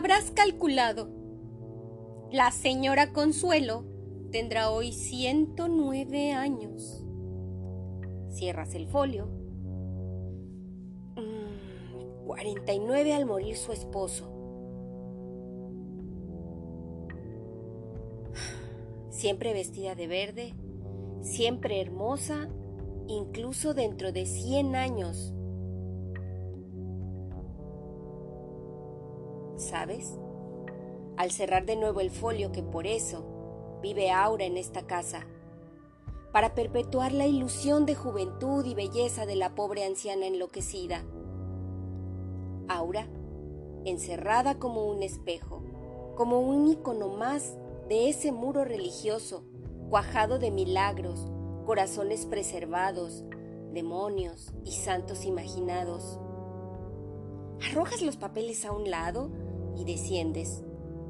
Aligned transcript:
Habrás 0.00 0.30
calculado. 0.30 1.10
La 2.32 2.50
señora 2.52 3.12
Consuelo 3.12 3.84
tendrá 4.32 4.70
hoy 4.70 4.92
109 4.92 6.32
años. 6.32 7.04
Cierras 8.30 8.74
el 8.74 8.86
folio. 8.86 9.28
49 12.24 13.10
mm, 13.12 13.14
al 13.14 13.26
morir 13.26 13.58
su 13.58 13.72
esposo. 13.72 14.32
Siempre 19.10 19.52
vestida 19.52 19.94
de 19.94 20.06
verde, 20.06 20.54
siempre 21.20 21.78
hermosa, 21.78 22.48
incluso 23.06 23.74
dentro 23.74 24.12
de 24.12 24.24
100 24.24 24.76
años. 24.76 25.34
¿Sabes? 29.70 30.18
Al 31.16 31.30
cerrar 31.30 31.64
de 31.64 31.76
nuevo 31.76 32.00
el 32.00 32.10
folio 32.10 32.50
que 32.50 32.60
por 32.60 32.88
eso 32.88 33.78
vive 33.80 34.10
Aura 34.10 34.44
en 34.44 34.56
esta 34.56 34.84
casa, 34.88 35.28
para 36.32 36.56
perpetuar 36.56 37.12
la 37.12 37.28
ilusión 37.28 37.86
de 37.86 37.94
juventud 37.94 38.64
y 38.66 38.74
belleza 38.74 39.26
de 39.26 39.36
la 39.36 39.54
pobre 39.54 39.84
anciana 39.84 40.26
enloquecida. 40.26 41.04
Aura, 42.66 43.06
encerrada 43.84 44.58
como 44.58 44.86
un 44.86 45.04
espejo, 45.04 45.62
como 46.16 46.40
un 46.40 46.66
icono 46.66 47.10
más 47.10 47.56
de 47.88 48.08
ese 48.08 48.32
muro 48.32 48.64
religioso, 48.64 49.44
cuajado 49.88 50.40
de 50.40 50.50
milagros, 50.50 51.30
corazones 51.64 52.26
preservados, 52.26 53.22
demonios 53.72 54.52
y 54.64 54.72
santos 54.72 55.24
imaginados. 55.24 56.18
Arrojas 57.70 58.02
los 58.02 58.16
papeles 58.16 58.64
a 58.64 58.72
un 58.72 58.90
lado 58.90 59.30
y 59.76 59.84
desciendes, 59.84 60.64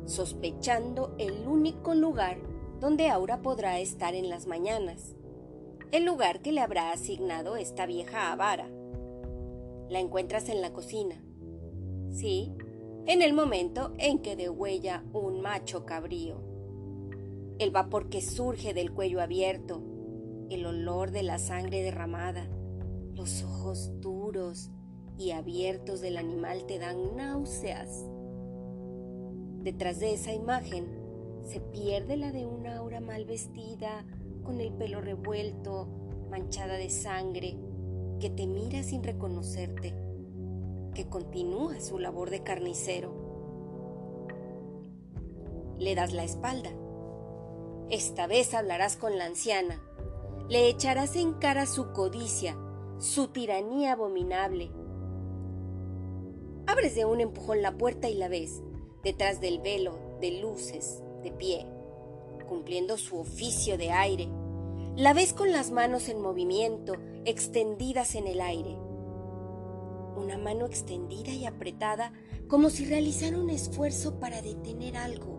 sospechando 0.07 1.15
el 1.19 1.47
único 1.47 1.95
lugar 1.95 2.39
donde 2.81 3.09
Aura 3.09 3.43
podrá 3.43 3.79
estar 3.79 4.15
en 4.15 4.29
las 4.29 4.47
mañanas, 4.47 5.15
el 5.93 6.05
lugar 6.05 6.41
que 6.41 6.53
le 6.53 6.61
habrá 6.61 6.93
asignado 6.93 7.57
esta 7.57 7.85
vieja 7.87 8.33
avara. 8.33 8.69
La 9.89 9.99
encuentras 9.99 10.49
en 10.49 10.61
la 10.61 10.73
cocina. 10.73 11.23
Sí, 12.11 12.55
en 13.07 13.23
el 13.23 13.33
momento 13.33 13.93
en 13.99 14.21
que 14.21 14.37
degüella 14.37 15.05
un 15.13 15.41
macho 15.41 15.85
cabrío. 15.85 16.41
El 17.59 17.71
vapor 17.71 18.09
que 18.09 18.21
surge 18.21 18.73
del 18.73 18.93
cuello 18.93 19.21
abierto, 19.21 19.83
el 20.49 20.65
olor 20.65 21.11
de 21.11 21.23
la 21.23 21.39
sangre 21.39 21.83
derramada, 21.83 22.49
los 23.15 23.43
ojos 23.43 23.91
duros 24.01 24.71
y 25.19 25.33
abiertos 25.33 26.01
del 26.01 26.17
animal 26.17 26.65
te 26.67 26.79
dan 26.79 27.17
náuseas. 27.17 28.07
Detrás 29.63 30.01
de 30.01 30.15
esa 30.15 30.33
imagen 30.33 30.87
se 31.45 31.61
pierde 31.61 32.17
la 32.17 32.33
de 32.33 32.47
una 32.47 32.79
aura 32.79 33.01
mal 33.01 33.27
vestida, 33.27 34.07
con 34.43 34.59
el 34.59 34.73
pelo 34.73 35.03
revuelto, 35.03 35.87
manchada 36.31 36.79
de 36.79 36.89
sangre, 36.89 37.59
que 38.21 38.31
te 38.31 38.47
mira 38.47 38.83
sin 38.83 39.03
reconocerte, 39.03 39.95
que 40.95 41.09
continúa 41.09 41.79
su 41.81 41.99
labor 41.99 42.31
de 42.31 42.43
carnicero. 42.43 43.13
Le 45.79 45.95
das 45.95 46.15
la 46.15 46.25
espalda. 46.25 46.71
Esta 47.91 48.27
vez 48.27 48.55
hablarás 48.55 48.97
con 48.97 49.19
la 49.19 49.27
anciana. 49.27 49.83
Le 50.49 50.71
echarás 50.71 51.17
en 51.17 51.35
cara 51.35 51.67
su 51.67 51.93
codicia, 51.93 52.57
su 52.99 53.29
tiranía 53.29 53.93
abominable. 53.93 54.71
Abres 56.67 56.95
de 56.95 57.05
un 57.05 57.21
empujón 57.21 57.61
la 57.61 57.77
puerta 57.77 58.09
y 58.09 58.15
la 58.15 58.29
ves 58.29 58.63
detrás 59.03 59.41
del 59.41 59.61
velo 59.61 59.99
de 60.21 60.41
luces, 60.41 61.03
de 61.23 61.31
pie, 61.31 61.67
cumpliendo 62.49 62.99
su 62.99 63.19
oficio 63.19 63.79
de 63.79 63.91
aire. 63.91 64.29
La 64.97 65.15
ves 65.15 65.33
con 65.33 65.53
las 65.53 65.71
manos 65.71 66.09
en 66.09 66.21
movimiento, 66.21 66.95
extendidas 67.25 68.15
en 68.15 68.27
el 68.27 68.41
aire. 68.41 68.77
Una 70.17 70.37
mano 70.37 70.67
extendida 70.67 71.33
y 71.33 71.47
apretada 71.47 72.13
como 72.49 72.69
si 72.69 72.85
realizara 72.85 73.39
un 73.39 73.51
esfuerzo 73.51 74.19
para 74.19 74.43
detener 74.43 74.97
algo. 74.97 75.39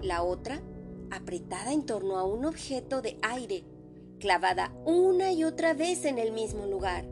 La 0.00 0.22
otra 0.22 0.62
apretada 1.10 1.72
en 1.72 1.84
torno 1.84 2.16
a 2.16 2.24
un 2.24 2.44
objeto 2.44 3.02
de 3.02 3.18
aire, 3.22 3.64
clavada 4.18 4.74
una 4.84 5.32
y 5.32 5.44
otra 5.44 5.74
vez 5.74 6.04
en 6.04 6.18
el 6.18 6.32
mismo 6.32 6.66
lugar. 6.66 7.04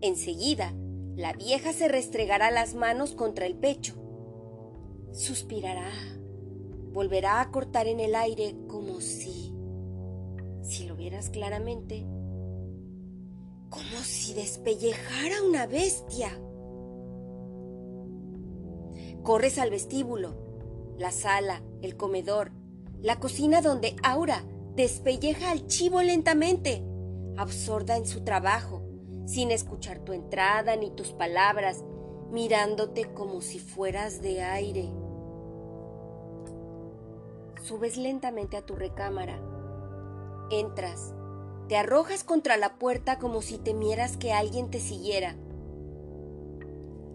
Enseguida, 0.00 0.74
la 1.16 1.34
vieja 1.34 1.72
se 1.72 1.88
restregará 1.88 2.50
las 2.50 2.74
manos 2.74 3.12
contra 3.12 3.46
el 3.46 3.54
pecho. 3.54 3.94
Suspirará. 5.12 5.90
Volverá 6.92 7.40
a 7.40 7.50
cortar 7.50 7.86
en 7.86 8.00
el 8.00 8.14
aire 8.14 8.54
como 8.66 9.00
si, 9.00 9.54
si 10.62 10.84
lo 10.86 10.96
vieras 10.96 11.30
claramente, 11.30 12.06
como 13.68 14.02
si 14.02 14.34
despellejara 14.34 15.42
una 15.46 15.66
bestia. 15.66 16.30
Corres 19.22 19.58
al 19.58 19.70
vestíbulo, 19.70 20.34
la 20.98 21.10
sala, 21.10 21.62
el 21.80 21.96
comedor, 21.96 22.52
la 23.00 23.20
cocina 23.20 23.62
donde 23.62 23.96
Aura 24.02 24.44
despelleja 24.76 25.50
al 25.50 25.66
chivo 25.66 26.02
lentamente, 26.02 26.82
absorda 27.36 27.96
en 27.96 28.06
su 28.06 28.22
trabajo, 28.24 28.82
sin 29.24 29.50
escuchar 29.50 30.00
tu 30.00 30.12
entrada 30.12 30.76
ni 30.76 30.90
tus 30.90 31.12
palabras, 31.12 31.84
mirándote 32.30 33.12
como 33.12 33.40
si 33.40 33.58
fueras 33.58 34.22
de 34.22 34.42
aire. 34.42 34.90
Subes 37.62 37.96
lentamente 37.96 38.56
a 38.56 38.66
tu 38.66 38.74
recámara. 38.74 39.40
Entras. 40.50 41.14
Te 41.68 41.76
arrojas 41.76 42.24
contra 42.24 42.56
la 42.56 42.78
puerta 42.78 43.18
como 43.18 43.40
si 43.40 43.56
temieras 43.56 44.16
que 44.16 44.32
alguien 44.32 44.70
te 44.70 44.80
siguiera. 44.80 45.36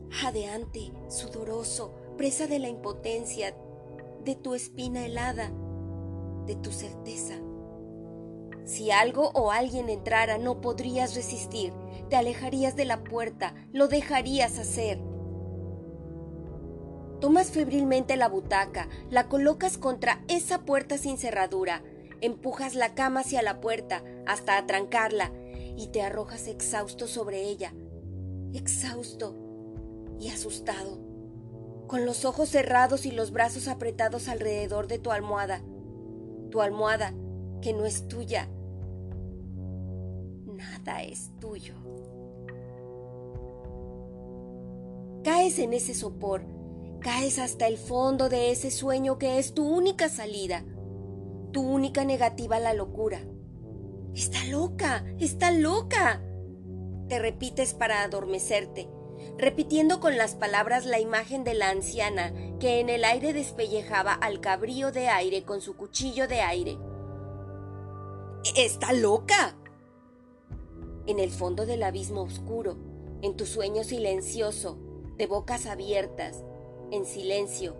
Jadeante, 0.09 0.94
sudoroso, 1.09 1.94
presa 2.18 2.47
de 2.47 2.59
la 2.59 2.69
impotencia, 2.69 3.56
de 4.24 4.35
tu 4.35 4.56
espina 4.56 5.06
helada, 5.06 5.51
de 6.45 6.56
tu 6.56 6.72
certeza. 6.72 7.35
Si 8.67 8.91
algo 8.91 9.31
o 9.33 9.51
alguien 9.51 9.88
entrara, 9.88 10.38
no 10.38 10.59
podrías 10.59 11.16
resistir, 11.16 11.72
te 12.09 12.17
alejarías 12.17 12.75
de 12.75 12.83
la 12.83 13.01
puerta, 13.01 13.55
lo 13.72 13.88
dejarías 13.88 14.59
hacer. 14.59 15.00
Tomas 17.22 17.50
febrilmente 17.50 18.17
la 18.17 18.27
butaca, 18.27 18.89
la 19.09 19.29
colocas 19.29 19.77
contra 19.77 20.22
esa 20.27 20.66
puerta 20.66 20.97
sin 20.97 21.17
cerradura, 21.17 21.81
empujas 22.19 22.75
la 22.75 22.94
cama 22.94 23.22
hacia 23.22 23.41
la 23.41 23.61
puerta 23.61 24.03
hasta 24.25 24.57
atrancarla 24.57 25.31
y 25.77 25.88
te 25.88 26.01
arrojas 26.01 26.50
exhausto 26.50 27.07
sobre 27.07 27.44
ella, 27.44 27.73
exhausto 28.53 29.33
y 30.19 30.27
asustado, 30.27 31.00
con 31.88 32.06
los 32.06 32.25
ojos 32.25 32.50
cerrados 32.50 33.06
y 33.06 33.11
los 33.11 33.31
brazos 33.31 33.69
apretados 33.69 34.27
alrededor 34.27 34.88
de 34.88 35.00
tu 35.00 35.11
almohada, 35.11 35.63
tu 36.51 36.59
almohada 36.59 37.13
que 37.61 37.72
no 37.72 37.85
es 37.85 38.09
tuya, 38.09 38.50
nada 40.57 41.03
es 41.03 41.31
tuyo. 41.40 41.75
Caes 45.23 45.59
en 45.59 45.73
ese 45.73 45.94
sopor, 45.94 46.45
caes 47.00 47.40
hasta 47.40 47.68
el 47.68 47.78
fondo 47.78 48.29
de 48.29 48.51
ese 48.51 48.72
sueño 48.72 49.18
que 49.18 49.40
es 49.40 49.53
tu 49.53 49.68
única 49.68 50.09
salida, 50.09 50.66
tu 51.51 51.62
única 51.62 52.03
negativa 52.06 52.57
a 52.57 52.59
la 52.59 52.73
locura. 52.73 53.22
Está 54.13 54.44
loca, 54.45 55.06
está 55.19 55.51
loca. 55.51 56.24
Te 57.07 57.19
repites 57.19 57.74
para 57.74 58.01
adormecerte, 58.04 58.89
repitiendo 59.38 60.00
con 60.00 60.18
las 60.18 60.36
palabras 60.36 60.86
la 60.86 61.00
imagen 61.00 61.44
de 61.44 61.54
la 61.54 61.69
anciana 61.69 62.33
que 62.59 62.80
en 62.80 62.89
el 62.89 63.06
aire 63.06 63.33
despellejaba 63.33 64.13
al 64.13 64.42
cabrío 64.42 64.92
de 64.92 65.09
aire 65.09 65.44
con 65.44 65.62
su 65.62 65.75
cuchillo 65.75 66.27
de 66.27 66.42
aire. 66.42 66.77
¡Está 68.56 68.94
loca! 68.94 69.56
En 71.07 71.19
el 71.19 71.31
fondo 71.31 71.65
del 71.65 71.83
abismo 71.83 72.21
oscuro, 72.21 72.77
en 73.21 73.36
tu 73.36 73.45
sueño 73.45 73.83
silencioso, 73.83 74.77
de 75.18 75.25
bocas 75.25 75.65
abiertas, 75.65 76.44
en 76.92 77.06
silencio, 77.06 77.75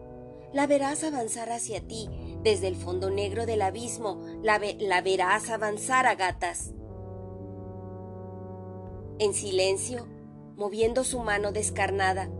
la 0.53 0.65
verás 0.65 1.03
avanzar 1.03 1.51
hacia 1.51 1.81
ti 1.81 2.09
desde 2.41 2.68
el 2.68 2.75
fondo 2.75 3.09
negro 3.09 3.45
del 3.45 3.62
abismo, 3.62 4.21
la, 4.41 4.59
verás 5.01 5.50
avanzar 5.50 6.07
a 6.07 6.15
gatas. 6.15 6.71
En 9.19 9.33
silencio, 9.33 10.07
moviendo 10.56 11.03
su 11.03 11.19
mano 11.19 11.51
descarnada, 11.51 12.31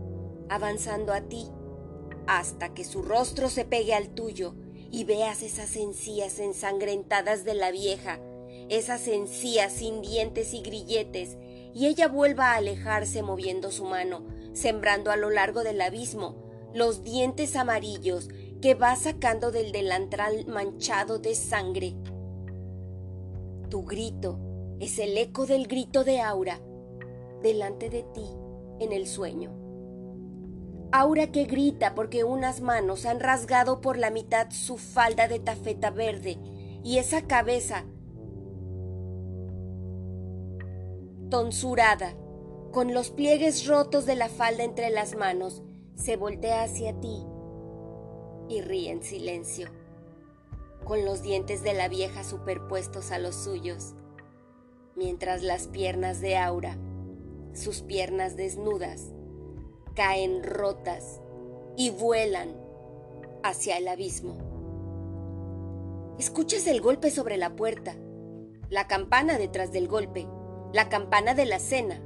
avanzando 0.48 1.12
a 1.12 1.20
ti, 1.20 1.48
hasta 2.26 2.72
que 2.72 2.84
su 2.84 3.02
rostro 3.02 3.50
se 3.50 3.64
pegue 3.64 3.94
al 3.94 4.10
tuyo 4.10 4.54
y 4.90 5.04
veas 5.04 5.42
esas 5.42 5.76
encías 5.76 6.38
ensangrentadas 6.38 7.44
de 7.44 7.54
la 7.54 7.70
vieja 7.70 8.20
esas 8.68 9.08
encías 9.08 9.72
sin 9.72 10.02
dientes 10.02 10.54
y 10.54 10.60
grilletes, 10.60 11.36
y 11.74 11.86
ella 11.86 12.08
vuelva 12.08 12.52
a 12.52 12.56
alejarse 12.56 13.22
moviendo 13.22 13.70
su 13.70 13.84
mano, 13.84 14.26
sembrando 14.52 15.10
a 15.10 15.16
lo 15.16 15.30
largo 15.30 15.62
del 15.62 15.80
abismo 15.80 16.48
los 16.74 17.02
dientes 17.02 17.56
amarillos 17.56 18.28
que 18.60 18.74
va 18.74 18.94
sacando 18.96 19.50
del 19.50 19.72
delantral 19.72 20.46
manchado 20.46 21.18
de 21.18 21.34
sangre. 21.34 21.94
Tu 23.70 23.84
grito 23.84 24.38
es 24.80 24.98
el 24.98 25.16
eco 25.16 25.46
del 25.46 25.66
grito 25.66 26.04
de 26.04 26.20
Aura 26.20 26.60
delante 27.42 27.90
de 27.90 28.02
ti 28.02 28.26
en 28.80 28.92
el 28.92 29.06
sueño. 29.06 29.52
Aura 30.90 31.30
que 31.30 31.44
grita 31.44 31.94
porque 31.94 32.24
unas 32.24 32.60
manos 32.60 33.04
han 33.04 33.20
rasgado 33.20 33.80
por 33.80 33.98
la 33.98 34.10
mitad 34.10 34.50
su 34.50 34.78
falda 34.78 35.28
de 35.28 35.38
tafeta 35.38 35.90
verde 35.90 36.38
y 36.82 36.98
esa 36.98 37.22
cabeza 37.22 37.84
tonsurada, 41.30 42.14
con 42.72 42.92
los 42.94 43.10
pliegues 43.10 43.66
rotos 43.66 44.06
de 44.06 44.14
la 44.14 44.28
falda 44.28 44.64
entre 44.64 44.90
las 44.90 45.16
manos, 45.16 45.62
se 45.94 46.16
voltea 46.16 46.62
hacia 46.62 46.98
ti 47.00 47.24
y 48.48 48.60
ríe 48.60 48.90
en 48.90 49.02
silencio, 49.02 49.68
con 50.84 51.04
los 51.04 51.22
dientes 51.22 51.62
de 51.62 51.74
la 51.74 51.88
vieja 51.88 52.24
superpuestos 52.24 53.10
a 53.10 53.18
los 53.18 53.34
suyos, 53.34 53.94
mientras 54.96 55.42
las 55.42 55.66
piernas 55.66 56.20
de 56.20 56.36
Aura, 56.36 56.78
sus 57.52 57.82
piernas 57.82 58.36
desnudas, 58.36 59.12
caen 59.94 60.42
rotas 60.42 61.20
y 61.76 61.90
vuelan 61.90 62.56
hacia 63.42 63.76
el 63.78 63.88
abismo. 63.88 64.36
Escuchas 66.18 66.66
el 66.66 66.80
golpe 66.80 67.10
sobre 67.10 67.36
la 67.36 67.54
puerta, 67.54 67.96
la 68.70 68.86
campana 68.86 69.38
detrás 69.38 69.72
del 69.72 69.88
golpe, 69.88 70.26
la 70.72 70.88
campana 70.88 71.34
de 71.34 71.46
la 71.46 71.58
cena. 71.58 72.02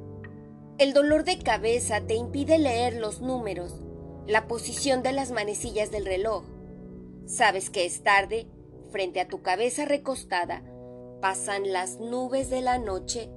El 0.79 0.93
dolor 0.93 1.25
de 1.25 1.39
cabeza 1.39 2.01
te 2.01 2.15
impide 2.15 2.59
leer 2.59 2.95
los 2.95 3.21
números 3.21 3.83
la 4.27 4.47
posición 4.47 5.03
de 5.03 5.13
las 5.13 5.33
manecillas 5.33 5.91
del 5.91 6.07
reloj. 6.07 6.45
Sabes 7.27 7.71
que 7.71 7.85
es 7.85 8.03
tarde, 8.03 8.47
frente 8.91 9.21
a 9.21 9.29
tu 9.29 9.43
cabeza 9.43 9.85
recostada, 9.85 10.63
pasan 11.21 11.73
las 11.73 11.99
nubes 11.99 12.51
de 12.51 12.61
la 12.61 12.79
noche 12.79 13.31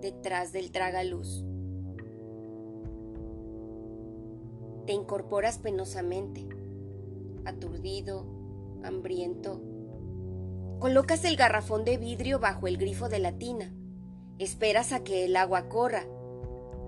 detrás 0.00 0.52
del 0.52 0.70
tragaluz. 0.70 1.44
Te 4.86 4.92
incorporas 4.92 5.58
penosamente, 5.58 6.46
aturdido, 7.44 8.26
hambriento. 8.82 9.62
Colocas 10.80 11.24
el 11.24 11.36
garrafón 11.36 11.84
de 11.84 11.96
vidrio 11.96 12.40
bajo 12.40 12.66
el 12.66 12.76
grifo 12.76 13.08
de 13.08 13.20
la 13.20 13.38
tina. 13.38 13.72
Esperas 14.38 14.92
a 14.92 15.04
que 15.04 15.24
el 15.24 15.36
agua 15.36 15.68
corra. 15.68 16.06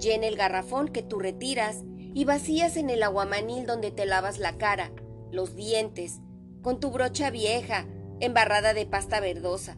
Llena 0.01 0.27
el 0.27 0.37
garrafón 0.37 0.89
que 0.89 1.03
tú 1.03 1.19
retiras 1.19 1.83
y 2.15 2.25
vacías 2.25 2.77
en 2.77 2.91
el 2.91 3.03
aguamanil 3.03 3.67
donde 3.67 3.91
te 3.91 4.07
lavas 4.07 4.39
la 4.39 4.57
cara, 4.57 4.93
los 5.31 5.55
dientes, 5.55 6.21
con 6.63 6.81
tu 6.81 6.91
brocha 6.91 7.31
vieja, 7.31 7.87
embarrada 8.21 8.75
de 8.75 8.87
pasta 8.87 9.21
verdosa. 9.21 9.77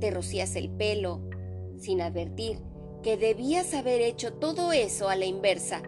Te 0.00 0.10
rocías 0.10 0.56
el 0.56 0.70
pelo, 0.70 1.22
sin 1.76 2.00
advertir 2.00 2.60
que 3.02 3.16
debías 3.16 3.74
haber 3.74 4.00
hecho 4.00 4.32
todo 4.34 4.72
eso 4.72 5.08
a 5.08 5.16
la 5.16 5.24
inversa. 5.24 5.82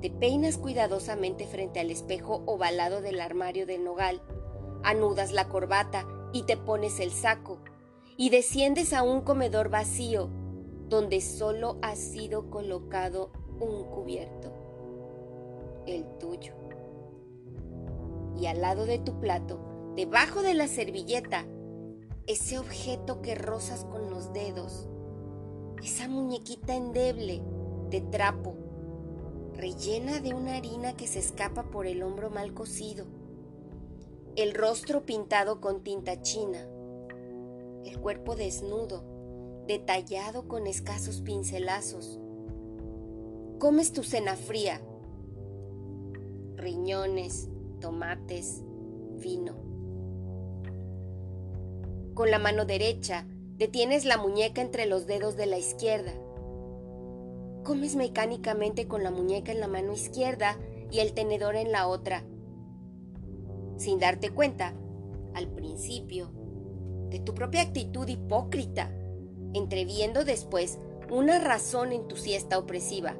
Te 0.00 0.10
peinas 0.10 0.58
cuidadosamente 0.58 1.46
frente 1.46 1.80
al 1.80 1.90
espejo 1.90 2.42
ovalado 2.46 3.00
del 3.00 3.20
armario 3.20 3.66
del 3.66 3.84
nogal, 3.84 4.22
anudas 4.82 5.32
la 5.32 5.48
corbata 5.48 6.06
y 6.32 6.42
te 6.42 6.56
pones 6.56 7.00
el 7.00 7.10
saco, 7.10 7.58
y 8.16 8.30
desciendes 8.30 8.92
a 8.92 9.02
un 9.02 9.22
comedor 9.22 9.70
vacío, 9.70 10.30
donde 10.88 11.20
solo 11.20 11.78
ha 11.82 11.96
sido 11.96 12.50
colocado 12.50 13.30
un 13.60 13.84
cubierto, 13.84 14.52
el 15.86 16.04
tuyo. 16.18 16.54
Y 18.38 18.46
al 18.46 18.60
lado 18.60 18.86
de 18.86 18.98
tu 18.98 19.18
plato, 19.20 19.58
debajo 19.96 20.42
de 20.42 20.54
la 20.54 20.68
servilleta, 20.68 21.46
ese 22.26 22.58
objeto 22.58 23.20
que 23.20 23.34
rozas 23.34 23.84
con 23.84 24.10
los 24.10 24.32
dedos, 24.32 24.88
esa 25.82 26.08
muñequita 26.08 26.74
endeble 26.74 27.42
de 27.90 28.00
trapo, 28.00 28.56
rellena 29.54 30.20
de 30.20 30.34
una 30.34 30.56
harina 30.56 30.96
que 30.96 31.06
se 31.06 31.18
escapa 31.18 31.64
por 31.64 31.86
el 31.86 32.02
hombro 32.02 32.30
mal 32.30 32.54
cocido, 32.54 33.06
el 34.36 34.54
rostro 34.54 35.04
pintado 35.04 35.60
con 35.60 35.82
tinta 35.82 36.22
china, 36.22 36.66
el 37.84 38.00
cuerpo 38.00 38.36
desnudo, 38.36 39.04
detallado 39.66 40.48
con 40.48 40.66
escasos 40.66 41.20
pincelazos, 41.20 42.20
comes 43.58 43.92
tu 43.92 44.02
cena 44.02 44.36
fría. 44.36 44.80
Riñones, 46.56 47.48
tomates, 47.80 48.62
vino. 49.18 49.54
Con 52.14 52.30
la 52.30 52.38
mano 52.38 52.64
derecha 52.64 53.26
detienes 53.56 54.04
la 54.04 54.16
muñeca 54.16 54.60
entre 54.60 54.86
los 54.86 55.06
dedos 55.06 55.36
de 55.36 55.46
la 55.46 55.58
izquierda. 55.58 56.12
Comes 57.64 57.96
mecánicamente 57.96 58.86
con 58.86 59.02
la 59.02 59.10
muñeca 59.10 59.52
en 59.52 59.60
la 59.60 59.68
mano 59.68 59.92
izquierda 59.92 60.58
y 60.90 61.00
el 61.00 61.12
tenedor 61.12 61.56
en 61.56 61.72
la 61.72 61.88
otra. 61.88 62.24
Sin 63.76 63.98
darte 63.98 64.30
cuenta, 64.30 64.74
al 65.34 65.48
principio, 65.48 66.30
de 67.14 67.20
tu 67.20 67.32
propia 67.32 67.62
actitud 67.62 68.08
hipócrita, 68.08 68.90
entreviendo 69.54 70.24
después 70.24 70.78
una 71.10 71.38
razón 71.38 71.92
en 71.92 72.08
tu 72.08 72.16
siesta 72.16 72.58
opresiva 72.58 73.14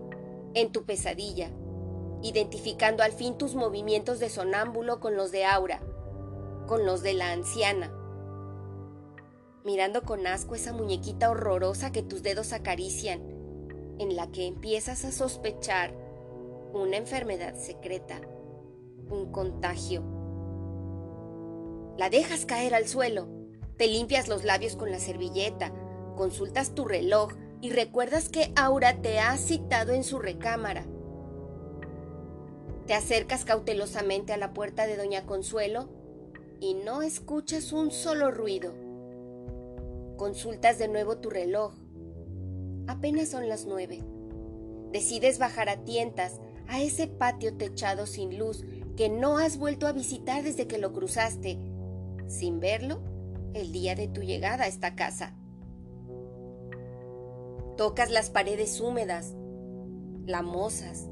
en 0.55 0.71
tu 0.71 0.85
pesadilla, 0.85 1.51
identificando 2.23 3.03
al 3.03 3.13
fin 3.13 3.37
tus 3.37 3.55
movimientos 3.55 4.21
de 4.21 4.31
sonámbulo 4.31 5.01
con 5.01 5.17
los 5.17 5.33
de 5.33 5.45
Aura, 5.45 5.81
con 6.67 6.87
los 6.87 7.03
de 7.03 7.15
la 7.15 7.33
anciana, 7.33 7.93
mirando 9.65 10.03
con 10.03 10.27
asco 10.27 10.55
esa 10.55 10.73
muñequita 10.73 11.31
horrorosa 11.31 11.93
que 11.93 12.03
tus 12.03 12.23
dedos 12.23 12.53
acarician, 12.53 13.21
en 13.99 14.17
la 14.17 14.31
que 14.31 14.47
empiezas 14.47 15.05
a 15.05 15.13
sospechar 15.13 15.95
una 16.73 16.97
enfermedad 16.97 17.55
secreta, 17.57 18.21
un 19.09 19.31
contagio. 19.31 20.03
La 21.97 22.11
dejas 22.11 22.47
caer 22.47 22.75
al 22.75 22.87
suelo, 22.87 23.29
te 23.77 23.87
limpias 23.89 24.29
los 24.29 24.45
labios 24.45 24.77
con 24.77 24.91
la 24.91 24.99
servilleta, 24.99 25.73
consultas 26.17 26.75
tu 26.75 26.85
reloj 26.85 27.33
y 27.61 27.71
recuerdas 27.71 28.29
que 28.29 28.53
Aura 28.57 29.01
te 29.01 29.19
ha 29.19 29.37
citado 29.37 29.93
en 29.93 30.05
su 30.05 30.19
recámara. 30.19 30.87
Te 32.87 32.95
acercas 32.95 33.45
cautelosamente 33.45 34.33
a 34.33 34.37
la 34.37 34.53
puerta 34.53 34.87
de 34.87 34.97
Doña 34.97 35.25
Consuelo 35.25 35.89
y 36.61 36.75
no 36.75 37.03
escuchas 37.03 37.73
un 37.73 37.91
solo 37.91 38.31
ruido. 38.31 38.75
Consultas 40.17 40.79
de 40.79 40.89
nuevo 40.89 41.17
tu 41.17 41.31
reloj. 41.31 41.73
Apenas 42.87 43.31
son 43.31 43.49
las 43.49 43.65
nueve. 43.65 44.03
Decides 44.93 45.39
bajar 45.39 45.69
a 45.69 45.83
tientas 45.85 46.41
a 46.69 46.81
ese 46.81 47.07
patio 47.07 47.57
techado 47.57 48.07
sin 48.07 48.39
luz 48.39 48.65
que 48.97 49.09
no 49.09 49.39
has 49.39 49.57
vuelto 49.57 49.87
a 49.87 49.93
visitar 49.93 50.45
desde 50.45 50.67
que 50.67 50.79
lo 50.79 50.93
cruzaste, 50.93 51.59
sin 52.29 52.61
verlo, 52.61 53.01
el 53.55 53.73
día 53.73 53.95
de 53.95 54.09
tu 54.09 54.23
llegada 54.23 54.65
a 54.65 54.69
esta 54.69 54.95
casa. 54.95 55.35
Tocas 57.77 58.11
las 58.11 58.31
paredes 58.31 58.81
húmedas, 58.81 59.35
lamosas, 60.27 61.09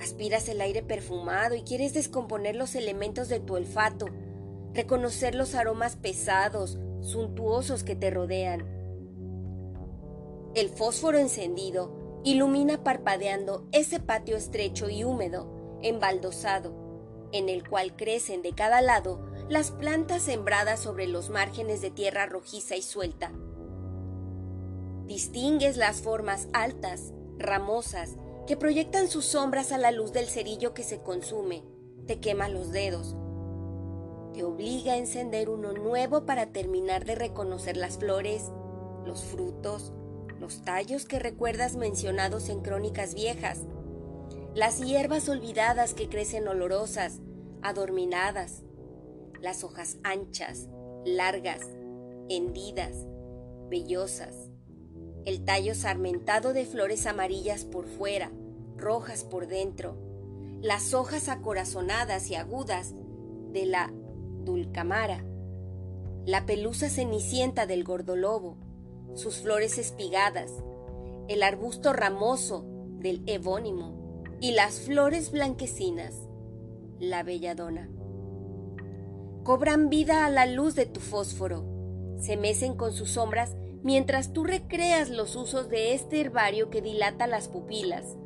aspiras 0.00 0.48
el 0.48 0.60
aire 0.60 0.82
perfumado 0.82 1.54
y 1.54 1.62
quieres 1.62 1.92
descomponer 1.92 2.56
los 2.56 2.74
elementos 2.74 3.28
de 3.28 3.40
tu 3.40 3.54
olfato, 3.54 4.06
reconocer 4.74 5.34
los 5.34 5.54
aromas 5.54 5.96
pesados, 5.96 6.78
suntuosos 7.00 7.84
que 7.84 7.96
te 7.96 8.10
rodean. 8.10 8.66
El 10.54 10.68
fósforo 10.68 11.18
encendido 11.18 12.20
ilumina 12.24 12.84
parpadeando 12.84 13.66
ese 13.72 14.00
patio 14.00 14.36
estrecho 14.36 14.88
y 14.88 15.04
húmedo, 15.04 15.78
embaldosado, 15.82 17.28
en 17.32 17.48
el 17.48 17.68
cual 17.68 17.96
crecen 17.96 18.42
de 18.42 18.54
cada 18.54 18.82
lado 18.82 19.31
las 19.52 19.70
plantas 19.70 20.22
sembradas 20.22 20.80
sobre 20.80 21.06
los 21.06 21.28
márgenes 21.28 21.82
de 21.82 21.90
tierra 21.90 22.24
rojiza 22.24 22.74
y 22.74 22.80
suelta. 22.80 23.32
Distingues 25.04 25.76
las 25.76 26.00
formas 26.00 26.48
altas, 26.54 27.12
ramosas, 27.36 28.16
que 28.46 28.56
proyectan 28.56 29.08
sus 29.08 29.26
sombras 29.26 29.70
a 29.70 29.76
la 29.76 29.90
luz 29.90 30.14
del 30.14 30.26
cerillo 30.26 30.72
que 30.72 30.82
se 30.82 31.02
consume, 31.02 31.64
te 32.06 32.18
quema 32.18 32.48
los 32.48 32.72
dedos. 32.72 33.14
Te 34.32 34.42
obliga 34.42 34.94
a 34.94 34.96
encender 34.96 35.50
uno 35.50 35.74
nuevo 35.74 36.24
para 36.24 36.46
terminar 36.46 37.04
de 37.04 37.14
reconocer 37.14 37.76
las 37.76 37.98
flores, 37.98 38.50
los 39.04 39.22
frutos, 39.22 39.92
los 40.40 40.62
tallos 40.62 41.04
que 41.04 41.18
recuerdas 41.18 41.76
mencionados 41.76 42.48
en 42.48 42.62
crónicas 42.62 43.12
viejas, 43.14 43.58
las 44.54 44.80
hierbas 44.80 45.28
olvidadas 45.28 45.92
que 45.92 46.08
crecen 46.08 46.48
olorosas, 46.48 47.20
adorminadas, 47.60 48.62
las 49.42 49.64
hojas 49.64 49.98
anchas, 50.04 50.68
largas, 51.04 51.60
hendidas, 52.28 52.94
vellosas, 53.68 54.52
el 55.24 55.44
tallo 55.44 55.74
sarmentado 55.74 56.52
de 56.52 56.64
flores 56.64 57.06
amarillas 57.06 57.64
por 57.64 57.86
fuera, 57.86 58.30
rojas 58.76 59.24
por 59.24 59.48
dentro, 59.48 59.96
las 60.60 60.94
hojas 60.94 61.28
acorazonadas 61.28 62.30
y 62.30 62.36
agudas 62.36 62.94
de 63.52 63.66
la 63.66 63.92
dulcamara, 64.44 65.24
la 66.24 66.46
pelusa 66.46 66.88
cenicienta 66.88 67.66
del 67.66 67.82
gordolobo, 67.82 68.58
sus 69.14 69.38
flores 69.38 69.76
espigadas, 69.76 70.52
el 71.26 71.42
arbusto 71.42 71.92
ramoso 71.92 72.64
del 73.00 73.24
evónimo 73.26 74.22
y 74.40 74.52
las 74.52 74.82
flores 74.82 75.32
blanquecinas, 75.32 76.14
la 77.00 77.24
belladona. 77.24 77.88
Cobran 79.44 79.88
vida 79.88 80.24
a 80.24 80.30
la 80.30 80.46
luz 80.46 80.76
de 80.76 80.86
tu 80.86 81.00
fósforo, 81.00 81.64
se 82.18 82.36
mecen 82.36 82.76
con 82.76 82.92
sus 82.92 83.10
sombras 83.10 83.56
mientras 83.82 84.32
tú 84.32 84.44
recreas 84.44 85.10
los 85.10 85.34
usos 85.34 85.68
de 85.68 85.94
este 85.94 86.20
herbario 86.20 86.70
que 86.70 86.80
dilata 86.80 87.26
las 87.26 87.48
pupilas, 87.48 88.16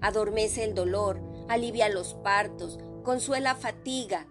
adormece 0.00 0.64
el 0.64 0.74
dolor, 0.74 1.20
alivia 1.48 1.88
los 1.88 2.14
partos, 2.14 2.80
consuela 3.04 3.54
fatiga, 3.54 4.26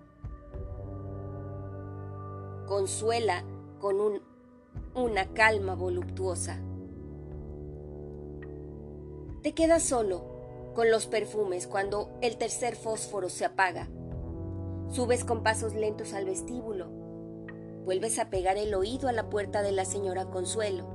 consuela 2.67 3.45
con 3.79 4.01
un, 4.01 4.21
una 4.95 5.33
calma 5.33 5.75
voluptuosa. 5.75 6.59
Te 9.41 9.53
quedas 9.53 9.83
solo 9.83 10.71
con 10.75 10.91
los 10.91 11.05
perfumes 11.05 11.67
cuando 11.67 12.09
el 12.21 12.37
tercer 12.37 12.75
fósforo 12.75 13.29
se 13.29 13.45
apaga. 13.45 13.87
Subes 14.89 15.23
con 15.23 15.43
pasos 15.43 15.73
lentos 15.73 16.13
al 16.13 16.25
vestíbulo. 16.25 16.87
Vuelves 17.85 18.19
a 18.19 18.29
pegar 18.29 18.57
el 18.57 18.73
oído 18.73 19.07
a 19.07 19.11
la 19.11 19.29
puerta 19.29 19.61
de 19.61 19.71
la 19.71 19.85
señora 19.85 20.25
Consuelo. 20.29 20.85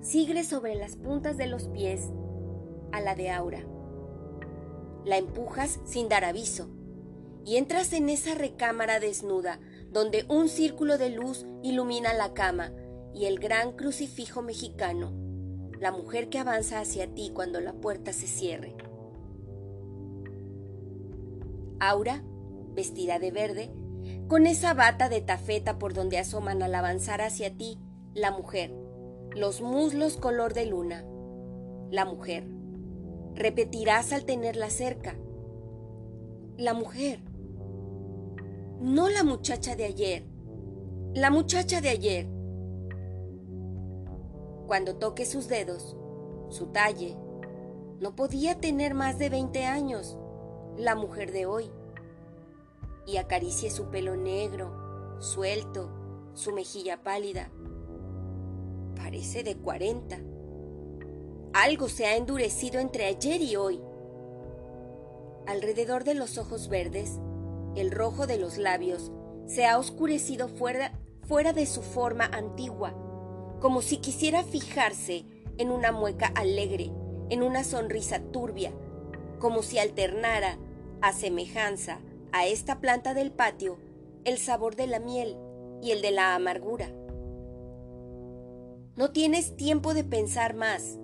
Sigues 0.00 0.48
sobre 0.48 0.74
las 0.74 0.96
puntas 0.96 1.36
de 1.36 1.46
los 1.46 1.68
pies 1.68 2.10
a 2.92 3.00
la 3.00 3.14
de 3.14 3.30
Aura. 3.30 3.64
La 5.04 5.18
empujas 5.18 5.80
sin 5.84 6.08
dar 6.08 6.24
aviso 6.24 6.68
y 7.44 7.56
entras 7.56 7.92
en 7.92 8.08
esa 8.08 8.34
recámara 8.34 9.00
desnuda 9.00 9.60
donde 9.90 10.24
un 10.28 10.48
círculo 10.48 10.98
de 10.98 11.10
luz 11.10 11.46
ilumina 11.62 12.12
la 12.12 12.34
cama 12.34 12.72
y 13.14 13.26
el 13.26 13.38
gran 13.38 13.72
crucifijo 13.72 14.42
mexicano 14.42 15.20
la 15.80 15.92
mujer 15.92 16.28
que 16.28 16.38
avanza 16.38 16.78
hacia 16.78 17.12
ti 17.14 17.32
cuando 17.34 17.60
la 17.60 17.72
puerta 17.72 18.12
se 18.12 18.26
cierre. 18.26 18.74
Aura, 21.80 22.22
vestida 22.80 23.18
de 23.18 23.30
verde, 23.30 23.70
con 24.26 24.46
esa 24.46 24.72
bata 24.72 25.10
de 25.10 25.20
tafeta 25.20 25.78
por 25.78 25.92
donde 25.92 26.16
asoman 26.16 26.62
al 26.62 26.74
avanzar 26.74 27.20
hacia 27.20 27.54
ti 27.54 27.78
la 28.14 28.30
mujer, 28.30 28.74
los 29.36 29.60
muslos 29.60 30.16
color 30.16 30.54
de 30.54 30.64
luna. 30.64 31.04
La 31.90 32.06
mujer. 32.06 32.46
Repetirás 33.34 34.14
al 34.14 34.24
tenerla 34.24 34.70
cerca. 34.70 35.16
La 36.56 36.72
mujer. 36.72 37.20
No 38.80 39.10
la 39.10 39.24
muchacha 39.24 39.76
de 39.76 39.84
ayer. 39.84 40.24
La 41.12 41.30
muchacha 41.30 41.82
de 41.82 41.90
ayer 41.90 42.40
cuando 44.70 44.94
toque 44.94 45.26
sus 45.26 45.48
dedos, 45.48 45.96
su 46.48 46.66
talle. 46.66 47.16
No 47.98 48.14
podía 48.14 48.60
tener 48.60 48.94
más 48.94 49.18
de 49.18 49.28
20 49.28 49.66
años, 49.66 50.16
la 50.76 50.94
mujer 50.94 51.32
de 51.32 51.44
hoy. 51.44 51.72
Y 53.10 53.70
su 53.70 53.90
pelo 53.90 54.14
negro, 54.14 55.16
suelto, 55.18 55.90
su 56.34 56.52
mejilla 56.52 57.02
pálida. 57.02 57.50
Parece 58.94 59.42
de 59.42 59.56
40. 59.56 60.16
Algo 61.52 61.88
se 61.88 62.06
ha 62.06 62.16
endurecido 62.16 62.78
entre 62.78 63.06
ayer 63.06 63.40
y 63.40 63.56
hoy. 63.56 63.80
Alrededor 65.48 66.04
de 66.04 66.14
los 66.14 66.38
ojos 66.38 66.68
verdes, 66.68 67.18
el 67.74 67.90
rojo 67.90 68.28
de 68.28 68.38
los 68.38 68.58
labios 68.58 69.10
se 69.46 69.66
ha 69.66 69.78
oscurecido 69.78 70.46
fuera, 70.46 70.92
fuera 71.26 71.52
de 71.52 71.66
su 71.66 71.82
forma 71.82 72.26
antigua 72.26 72.94
como 73.60 73.82
si 73.82 73.98
quisiera 73.98 74.42
fijarse 74.42 75.24
en 75.58 75.70
una 75.70 75.92
mueca 75.92 76.28
alegre, 76.34 76.90
en 77.28 77.42
una 77.42 77.62
sonrisa 77.62 78.20
turbia, 78.32 78.72
como 79.38 79.62
si 79.62 79.78
alternara, 79.78 80.58
a 81.02 81.12
semejanza 81.12 82.00
a 82.32 82.46
esta 82.46 82.80
planta 82.80 83.14
del 83.14 83.32
patio, 83.32 83.78
el 84.24 84.38
sabor 84.38 84.76
de 84.76 84.86
la 84.86 85.00
miel 85.00 85.36
y 85.82 85.90
el 85.90 86.02
de 86.02 86.10
la 86.10 86.34
amargura. 86.34 86.90
No 88.96 89.10
tienes 89.12 89.56
tiempo 89.56 89.94
de 89.94 90.04
pensar 90.04 90.54
más. 90.54 90.98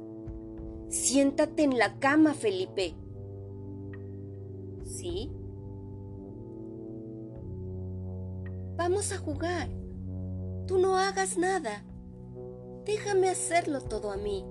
Siéntate 0.88 1.62
en 1.62 1.78
la 1.78 1.98
cama, 1.98 2.34
Felipe. 2.34 2.94
¿Sí? 4.84 5.32
Vamos 8.76 9.12
a 9.12 9.18
jugar. 9.18 9.68
Tú 10.66 10.78
no 10.78 10.96
hagas 10.98 11.38
nada. 11.38 11.84
Déjame 12.84 13.28
hacerlo 13.30 13.80
todo 13.80 14.10
a 14.10 14.16
mí. 14.16 14.44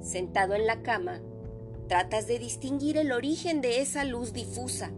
Sentado 0.00 0.54
en 0.54 0.66
la 0.66 0.82
cama, 0.82 1.20
tratas 1.92 2.26
de 2.26 2.38
distinguir 2.38 2.96
el 2.96 3.12
origen 3.12 3.60
de 3.60 3.82
esa 3.82 4.06
luz 4.06 4.32
difusa, 4.32 4.92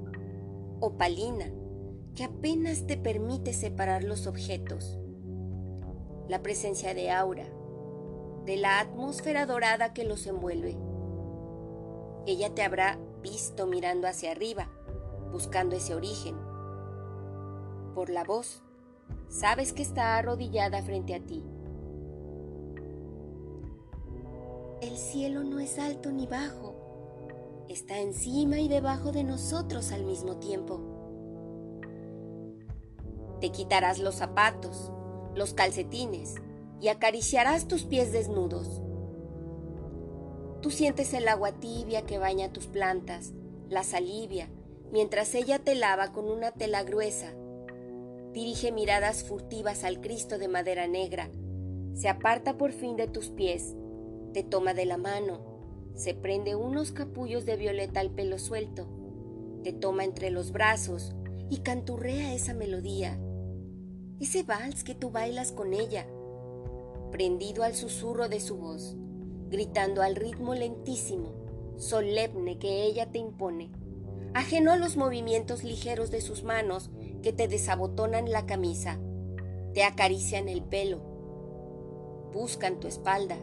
opalina, 0.79 1.51
que 2.15 2.23
apenas 2.23 2.87
te 2.87 2.97
permite 2.97 3.53
separar 3.53 4.05
los 4.05 4.29
objetos. 4.29 4.97
La 6.29 6.41
presencia 6.41 6.95
de 6.95 7.11
aura, 7.11 7.47
de 8.47 8.59
la 8.59 8.79
atmósfera 8.79 9.45
dorada 9.45 9.93
que 9.93 10.05
los 10.05 10.25
envuelve. 10.29 10.77
Ella 12.29 12.55
te 12.55 12.63
habrá 12.63 12.97
visto 13.25 13.67
mirando 13.67 14.07
hacia 14.07 14.31
arriba, 14.31 14.71
buscando 15.33 15.75
ese 15.75 15.97
origen. 15.97 16.37
Por 17.97 18.09
la 18.09 18.23
voz, 18.23 18.63
sabes 19.27 19.73
que 19.73 19.83
está 19.83 20.17
arrodillada 20.17 20.81
frente 20.81 21.17
a 21.17 21.19
ti. 21.19 21.43
El 24.81 24.97
cielo 24.97 25.43
no 25.43 25.59
es 25.59 25.81
alto 25.81 26.13
ni 26.13 26.29
bajo, 26.29 26.84
está 27.69 27.99
encima 28.01 28.61
y 28.61 28.69
debajo 28.69 29.13
de 29.13 29.25
nosotros 29.25 29.93
al 29.93 30.05
mismo 30.05 30.37
tiempo. 30.37 30.81
Te 33.41 33.51
quitarás 33.51 33.99
los 33.99 34.17
zapatos, 34.17 34.91
los 35.35 35.55
calcetines 35.55 36.35
y 36.81 36.89
acariciarás 36.89 37.69
tus 37.69 37.85
pies 37.85 38.13
desnudos. 38.13 38.83
Tú 40.61 40.71
sientes 40.71 41.13
el 41.15 41.29
agua 41.29 41.53
tibia 41.53 42.07
que 42.07 42.19
baña 42.19 42.53
tus 42.53 42.67
plantas, 42.67 43.33
las 43.69 43.95
alivia, 43.95 44.49
mientras 44.93 45.35
ella 45.35 45.59
te 45.59 45.75
lava 45.75 46.13
con 46.13 46.31
una 46.31 46.53
tela 46.53 46.83
gruesa 46.83 47.35
dirige 48.35 48.73
miradas 48.73 49.23
furtivas 49.23 49.85
al 49.85 50.01
Cristo 50.01 50.39
de 50.39 50.49
madera 50.49 50.89
negra, 50.89 51.31
se 51.95 52.09
aparta 52.09 52.59
por 52.59 52.73
fin 52.73 52.97
de 52.97 53.07
tus 53.07 53.29
pies, 53.31 53.77
te 54.33 54.43
toma 54.43 54.75
de 54.75 54.85
la 54.85 54.99
mano, 54.99 55.54
se 55.95 56.15
prende 56.15 56.57
unos 56.57 56.93
capullos 56.93 57.47
de 57.47 57.57
violeta 57.57 58.01
al 58.01 58.11
pelo 58.11 58.39
suelto, 58.39 58.89
te 59.63 59.73
toma 59.73 60.05
entre 60.05 60.31
los 60.31 60.53
brazos 60.53 61.15
y 61.51 61.59
canturrea 61.59 62.35
esa 62.35 62.53
melodía, 62.53 63.19
ese 64.21 64.43
vals 64.43 64.85
que 64.85 64.95
tú 64.95 65.11
bailas 65.11 65.53
con 65.53 65.73
ella, 65.73 66.07
prendido 67.11 67.63
al 67.63 67.75
susurro 67.75 68.29
de 68.29 68.41
su 68.41 68.57
voz, 68.57 68.97
gritando 69.51 70.03
al 70.03 70.17
ritmo 70.17 70.55
lentísimo, 70.55 71.33
solemne 71.77 72.59
que 72.59 72.85
ella 72.85 73.11
te 73.11 73.19
impone, 73.19 73.71
ajeno 74.35 74.73
a 74.73 74.77
los 74.77 74.97
movimientos 74.97 75.63
ligeros 75.63 76.11
de 76.11 76.21
sus 76.21 76.43
manos 76.43 76.91
que 77.23 77.33
te 77.33 77.47
desabotonan 77.47 78.31
la 78.31 78.47
camisa, 78.47 78.99
te 79.75 79.85
acarician 79.85 80.49
el 80.49 80.63
pelo, 80.63 81.01
buscan 82.33 82.81
tu 82.81 82.89
espalda, 82.89 83.37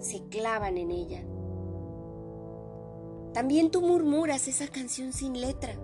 se 0.00 0.24
clavan 0.28 0.76
en 0.76 0.90
ella. 0.90 1.22
También 3.38 3.70
tú 3.70 3.82
murmuras 3.82 4.48
esa 4.48 4.66
canción 4.66 5.12
sin 5.12 5.40
letra, 5.40 5.78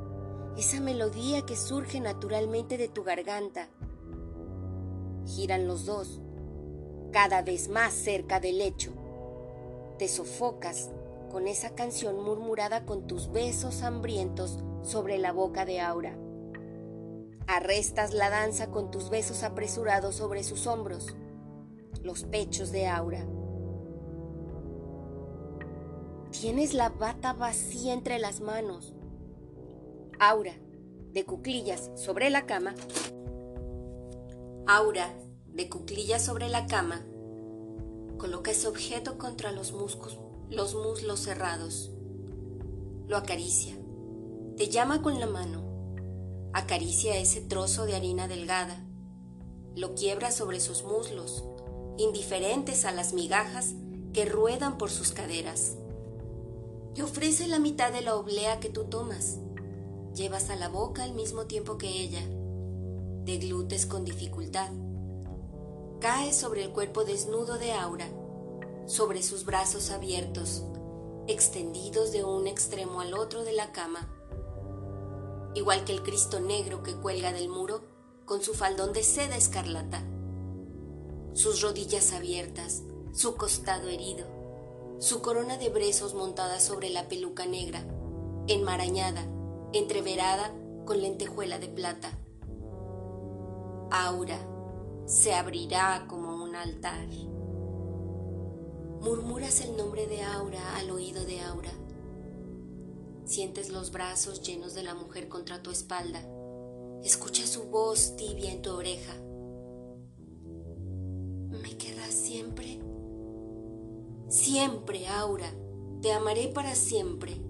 esa 0.58 0.80
melodía 0.80 1.42
que 1.42 1.54
surge 1.54 2.00
naturalmente 2.00 2.76
de 2.78 2.88
tu 2.88 3.04
garganta. 3.04 3.68
Giran 5.25 5.68
los 5.68 5.87
dos, 5.87 6.20
cada 7.12 7.42
vez 7.42 7.68
más 7.68 7.92
cerca 7.92 8.40
del 8.40 8.58
lecho. 8.58 8.92
Te 10.00 10.08
sofocas 10.08 10.90
con 11.30 11.46
esa 11.46 11.76
canción 11.76 12.25
murmurada 12.25 12.84
con 12.84 13.06
tus 13.06 13.30
besos 13.30 13.84
hambrientos 13.84 14.58
sobre 14.82 15.18
la 15.18 15.30
boca 15.30 15.64
de 15.64 15.80
Aura. 15.80 16.18
Arrestas 17.46 18.14
la 18.14 18.30
danza 18.30 18.73
con 18.73 18.90
tus 18.90 19.11
besos 19.11 19.44
apresurados 19.44 20.16
sobre 20.16 20.42
sus 20.42 20.66
hombros, 20.66 21.14
los 22.02 22.25
pechos 22.25 22.73
de 22.73 22.88
Aura. 22.88 23.25
Tienes 26.41 26.75
la 26.75 26.88
bata 26.88 27.33
vacía 27.33 27.95
entre 27.95 28.19
las 28.19 28.41
manos. 28.41 28.93
Aura, 30.19 30.53
de 31.12 31.25
cuclillas 31.25 31.91
sobre 31.95 32.29
la 32.29 32.45
cama. 32.45 32.75
Aura, 34.67 35.14
de 35.47 35.69
cuclillas 35.69 36.25
sobre 36.25 36.49
la 36.49 36.67
cama, 36.67 37.07
coloca 38.19 38.50
ese 38.50 38.67
objeto 38.67 39.17
contra 39.17 39.53
los, 39.53 39.73
los 40.50 40.75
muslos 40.75 41.21
cerrados. 41.21 41.93
Lo 43.07 43.17
acaricia, 43.17 43.76
te 44.57 44.69
llama 44.69 45.03
con 45.03 45.21
la 45.21 45.26
mano, 45.26 45.62
acaricia 46.53 47.17
ese 47.17 47.43
trozo 47.43 47.87
de 47.87 47.95
harina 47.95 48.26
delgada, 48.26 48.85
lo 49.76 49.95
quiebra 49.95 50.33
sobre 50.33 50.59
sus 50.59 50.83
muslos, 50.83 51.45
indiferentes 51.97 52.85
a 52.85 52.93
las 52.93 53.14
migajas 53.14 53.75
que 54.12 54.25
ruedan 54.25 54.79
por 54.79 54.91
sus 54.91 55.12
caderas. 55.12 55.76
Te 56.94 57.02
ofrece 57.02 57.48
la 57.48 57.58
mitad 57.58 57.92
de 57.92 58.02
la 58.02 58.14
oblea 58.14 58.60
que 58.60 58.68
tú 58.68 58.84
tomas. 58.84 59.38
Llevas 60.14 60.48
a 60.48 60.54
la 60.54 60.68
boca 60.68 61.02
al 61.02 61.12
mismo 61.12 61.46
tiempo 61.46 61.76
que 61.76 61.88
ella. 61.88 62.22
Deglutes 63.24 63.84
con 63.84 64.04
dificultad. 64.04 64.70
Caes 66.00 66.36
sobre 66.36 66.62
el 66.62 66.70
cuerpo 66.70 67.02
desnudo 67.04 67.58
de 67.58 67.72
Aura, 67.72 68.06
sobre 68.86 69.24
sus 69.24 69.44
brazos 69.44 69.90
abiertos, 69.90 70.62
extendidos 71.26 72.12
de 72.12 72.22
un 72.22 72.46
extremo 72.46 73.00
al 73.00 73.14
otro 73.14 73.42
de 73.42 73.54
la 73.54 73.72
cama. 73.72 74.08
Igual 75.56 75.84
que 75.84 75.92
el 75.92 76.04
Cristo 76.04 76.38
negro 76.38 76.84
que 76.84 76.94
cuelga 76.94 77.32
del 77.32 77.48
muro 77.48 77.82
con 78.24 78.40
su 78.40 78.54
faldón 78.54 78.92
de 78.92 79.02
seda 79.02 79.36
escarlata. 79.36 80.04
Sus 81.32 81.60
rodillas 81.60 82.12
abiertas, 82.12 82.82
su 83.12 83.34
costado 83.34 83.88
herido 83.88 84.34
su 84.98 85.20
corona 85.20 85.58
de 85.58 85.68
brezos 85.68 86.14
montada 86.14 86.60
sobre 86.60 86.90
la 86.90 87.08
peluca 87.08 87.46
negra, 87.46 87.84
enmarañada, 88.46 89.26
entreverada 89.72 90.54
con 90.84 91.00
lentejuela 91.00 91.58
de 91.58 91.68
plata. 91.68 92.18
Aura 93.90 94.38
se 95.06 95.34
abrirá 95.34 96.06
como 96.08 96.42
un 96.42 96.54
altar. 96.54 97.06
Murmuras 99.00 99.60
el 99.60 99.76
nombre 99.76 100.06
de 100.06 100.22
Aura 100.22 100.76
al 100.76 100.90
oído 100.90 101.24
de 101.24 101.40
Aura. 101.40 101.72
Sientes 103.26 103.70
los 103.70 103.90
brazos 103.90 104.42
llenos 104.42 104.74
de 104.74 104.82
la 104.82 104.94
mujer 104.94 105.28
contra 105.28 105.62
tu 105.62 105.70
espalda. 105.70 106.22
Escuchas 107.02 107.50
su 107.50 107.64
voz 107.64 108.16
tibia 108.16 108.50
en 108.50 108.62
tu 108.62 108.70
oreja. 108.70 109.14
¿Me 111.50 111.76
querrás 111.76 112.14
siempre? 112.14 112.80
Siempre, 114.28 115.07
Aura, 115.07 115.50
te 116.00 116.12
amaré 116.12 116.49
para 116.49 116.75
siempre. 116.75 117.40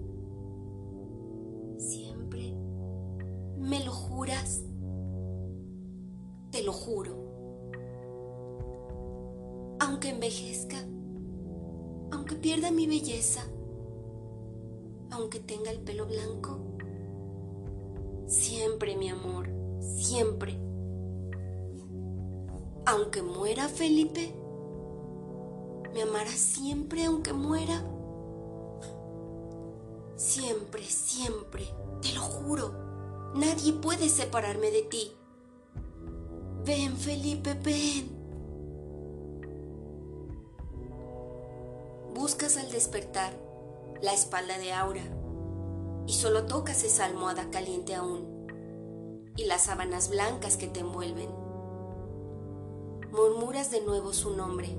¿Siempre? 1.77 2.53
¿Me 3.57 3.83
lo 3.83 3.91
juras? 3.91 4.63
Te 6.51 6.63
lo 6.63 6.73
juro. 6.73 7.25
Aunque 9.79 10.09
envejezca, 10.09 10.77
aunque 12.11 12.35
pierda 12.35 12.71
mi 12.71 12.87
belleza, 12.87 13.41
aunque 15.11 15.39
tenga 15.39 15.71
el 15.71 15.79
pelo 15.79 16.05
blanco, 16.05 16.59
siempre, 18.27 18.95
mi 18.95 19.09
amor, 19.09 19.49
siempre. 19.79 20.57
Aunque 22.85 23.21
muera 23.21 23.67
Felipe, 23.67 24.33
¿Me 25.95 26.01
amarás 26.01 26.33
siempre 26.33 27.05
aunque 27.05 27.31
muera? 27.31 27.81
Siempre, 30.17 30.83
siempre, 30.83 31.73
te 32.01 32.11
lo 32.11 32.19
juro. 32.19 32.73
Nadie 33.33 33.71
puede 33.71 34.09
separarme 34.09 34.71
de 34.71 34.81
ti. 34.81 35.13
Ven, 36.65 36.97
Felipe, 36.97 37.53
ven. 37.53 38.09
Buscas 42.13 42.57
al 42.57 42.69
despertar 42.73 43.31
la 44.01 44.13
espalda 44.13 44.57
de 44.57 44.73
Aura 44.73 45.03
y 46.07 46.11
solo 46.11 46.45
tocas 46.45 46.83
esa 46.83 47.05
almohada 47.05 47.49
caliente 47.51 47.95
aún 47.95 49.31
y 49.37 49.45
las 49.45 49.63
sábanas 49.63 50.09
blancas 50.09 50.57
que 50.57 50.67
te 50.67 50.81
envuelven. 50.81 51.29
Murmuras 53.13 53.71
de 53.71 53.79
nuevo 53.79 54.11
su 54.11 54.35
nombre 54.35 54.75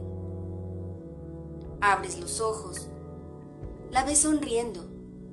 Abres 1.89 2.19
los 2.19 2.41
ojos. 2.41 2.89
La 3.93 4.03
ves 4.03 4.19
sonriendo, 4.19 4.89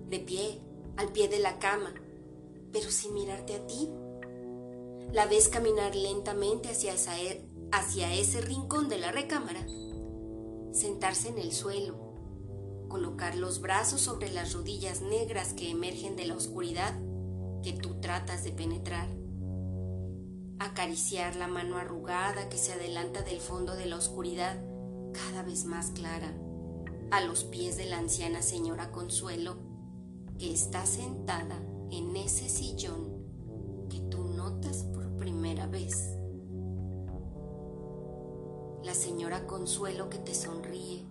de 0.07 0.19
pie, 0.19 0.61
al 0.97 1.11
pie 1.11 1.27
de 1.27 1.39
la 1.39 1.57
cama, 1.57 1.95
pero 2.71 2.91
sin 2.91 3.15
mirarte 3.15 3.55
a 3.55 3.65
ti. 3.65 3.89
La 5.11 5.25
ves 5.25 5.49
caminar 5.49 5.95
lentamente 5.95 6.69
hacia, 6.69 6.93
e, 7.19 7.49
hacia 7.71 8.13
ese 8.13 8.39
rincón 8.41 8.87
de 8.87 8.99
la 8.99 9.11
recámara, 9.11 9.65
sentarse 10.73 11.29
en 11.29 11.39
el 11.39 11.53
suelo, 11.53 11.95
colocar 12.87 13.33
los 13.33 13.59
brazos 13.59 14.01
sobre 14.01 14.31
las 14.31 14.53
rodillas 14.53 15.01
negras 15.01 15.53
que 15.53 15.71
emergen 15.71 16.15
de 16.15 16.25
la 16.25 16.35
oscuridad 16.35 16.93
que 17.63 17.73
tú 17.73 17.99
tratas 17.99 18.43
de 18.43 18.51
penetrar, 18.51 19.07
acariciar 20.59 21.35
la 21.35 21.47
mano 21.47 21.77
arrugada 21.77 22.47
que 22.47 22.59
se 22.59 22.73
adelanta 22.73 23.23
del 23.23 23.39
fondo 23.39 23.75
de 23.75 23.87
la 23.87 23.95
oscuridad 23.95 24.63
cada 25.13 25.41
vez 25.41 25.65
más 25.65 25.89
clara 25.91 26.31
a 27.11 27.21
los 27.21 27.43
pies 27.43 27.77
de 27.77 27.85
la 27.85 27.97
anciana 27.97 28.41
señora 28.41 28.91
Consuelo 28.91 29.55
que 30.39 30.51
está 30.51 30.85
sentada 30.85 31.61
en 31.91 32.15
ese 32.15 32.49
sillón 32.49 33.23
que 33.89 33.99
tú 33.99 34.23
notas 34.23 34.83
por 34.93 35.15
primera 35.17 35.67
vez. 35.67 36.17
La 38.83 38.93
señora 38.93 39.47
Consuelo 39.47 40.09
que 40.09 40.17
te 40.17 40.33
sonríe, 40.33 41.05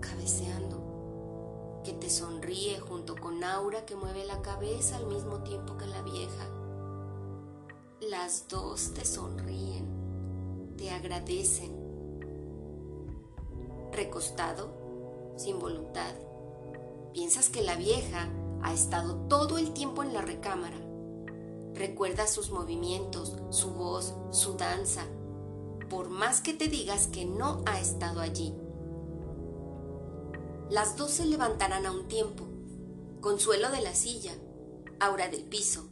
cabeceando, 0.00 1.80
que 1.84 1.92
te 1.92 2.10
sonríe 2.10 2.78
junto 2.80 3.16
con 3.16 3.42
Aura 3.42 3.84
que 3.84 3.96
mueve 3.96 4.24
la 4.24 4.42
cabeza 4.42 4.96
al 4.96 5.06
mismo 5.06 5.42
tiempo 5.42 5.76
que 5.76 5.86
la 5.86 6.02
vieja. 6.02 6.48
Las 8.00 8.46
dos 8.48 8.92
te 8.94 9.04
sonríen, 9.04 10.74
te 10.76 10.90
agradecen 10.90 11.82
recostado, 13.92 14.81
sin 15.36 15.58
voluntad. 15.58 16.14
Piensas 17.12 17.48
que 17.48 17.62
la 17.62 17.76
vieja 17.76 18.28
ha 18.62 18.72
estado 18.72 19.16
todo 19.28 19.58
el 19.58 19.72
tiempo 19.72 20.02
en 20.02 20.12
la 20.12 20.22
recámara. 20.22 20.76
Recuerdas 21.74 22.30
sus 22.30 22.50
movimientos, 22.50 23.36
su 23.50 23.70
voz, 23.70 24.14
su 24.30 24.54
danza, 24.54 25.04
por 25.88 26.08
más 26.08 26.40
que 26.40 26.54
te 26.54 26.68
digas 26.68 27.06
que 27.06 27.24
no 27.24 27.62
ha 27.66 27.80
estado 27.80 28.20
allí. 28.20 28.54
Las 30.70 30.96
dos 30.96 31.10
se 31.10 31.26
levantarán 31.26 31.86
a 31.86 31.92
un 31.92 32.08
tiempo, 32.08 32.44
Consuelo 33.20 33.70
de 33.70 33.82
la 33.82 33.94
silla, 33.94 34.32
Aura 34.98 35.28
del 35.28 35.44
piso. 35.44 35.84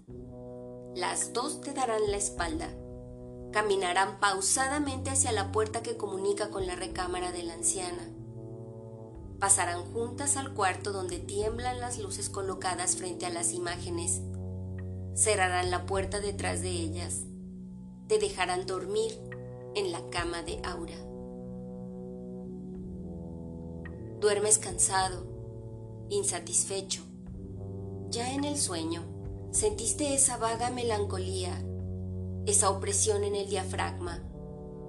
Las 0.94 1.32
dos 1.32 1.60
te 1.60 1.72
darán 1.72 2.10
la 2.10 2.16
espalda 2.16 2.74
Caminarán 3.52 4.20
pausadamente 4.20 5.10
hacia 5.10 5.32
la 5.32 5.50
puerta 5.50 5.82
que 5.82 5.96
comunica 5.96 6.50
con 6.50 6.66
la 6.66 6.76
recámara 6.76 7.32
de 7.32 7.42
la 7.42 7.54
anciana. 7.54 8.08
Pasarán 9.40 9.82
juntas 9.92 10.36
al 10.36 10.54
cuarto 10.54 10.92
donde 10.92 11.18
tiemblan 11.18 11.80
las 11.80 11.98
luces 11.98 12.28
colocadas 12.28 12.96
frente 12.96 13.26
a 13.26 13.30
las 13.30 13.52
imágenes. 13.52 14.20
Cerrarán 15.14 15.70
la 15.70 15.86
puerta 15.86 16.20
detrás 16.20 16.62
de 16.62 16.70
ellas. 16.70 17.24
Te 18.06 18.18
dejarán 18.18 18.66
dormir 18.66 19.12
en 19.74 19.92
la 19.92 20.08
cama 20.10 20.42
de 20.42 20.60
Aura. 20.64 20.96
Duermes 24.20 24.58
cansado, 24.58 25.26
insatisfecho. 26.10 27.02
Ya 28.10 28.34
en 28.34 28.44
el 28.44 28.58
sueño, 28.58 29.02
sentiste 29.52 30.14
esa 30.14 30.36
vaga 30.36 30.70
melancolía 30.70 31.64
esa 32.46 32.70
opresión 32.70 33.22
en 33.24 33.36
el 33.36 33.48
diafragma, 33.48 34.22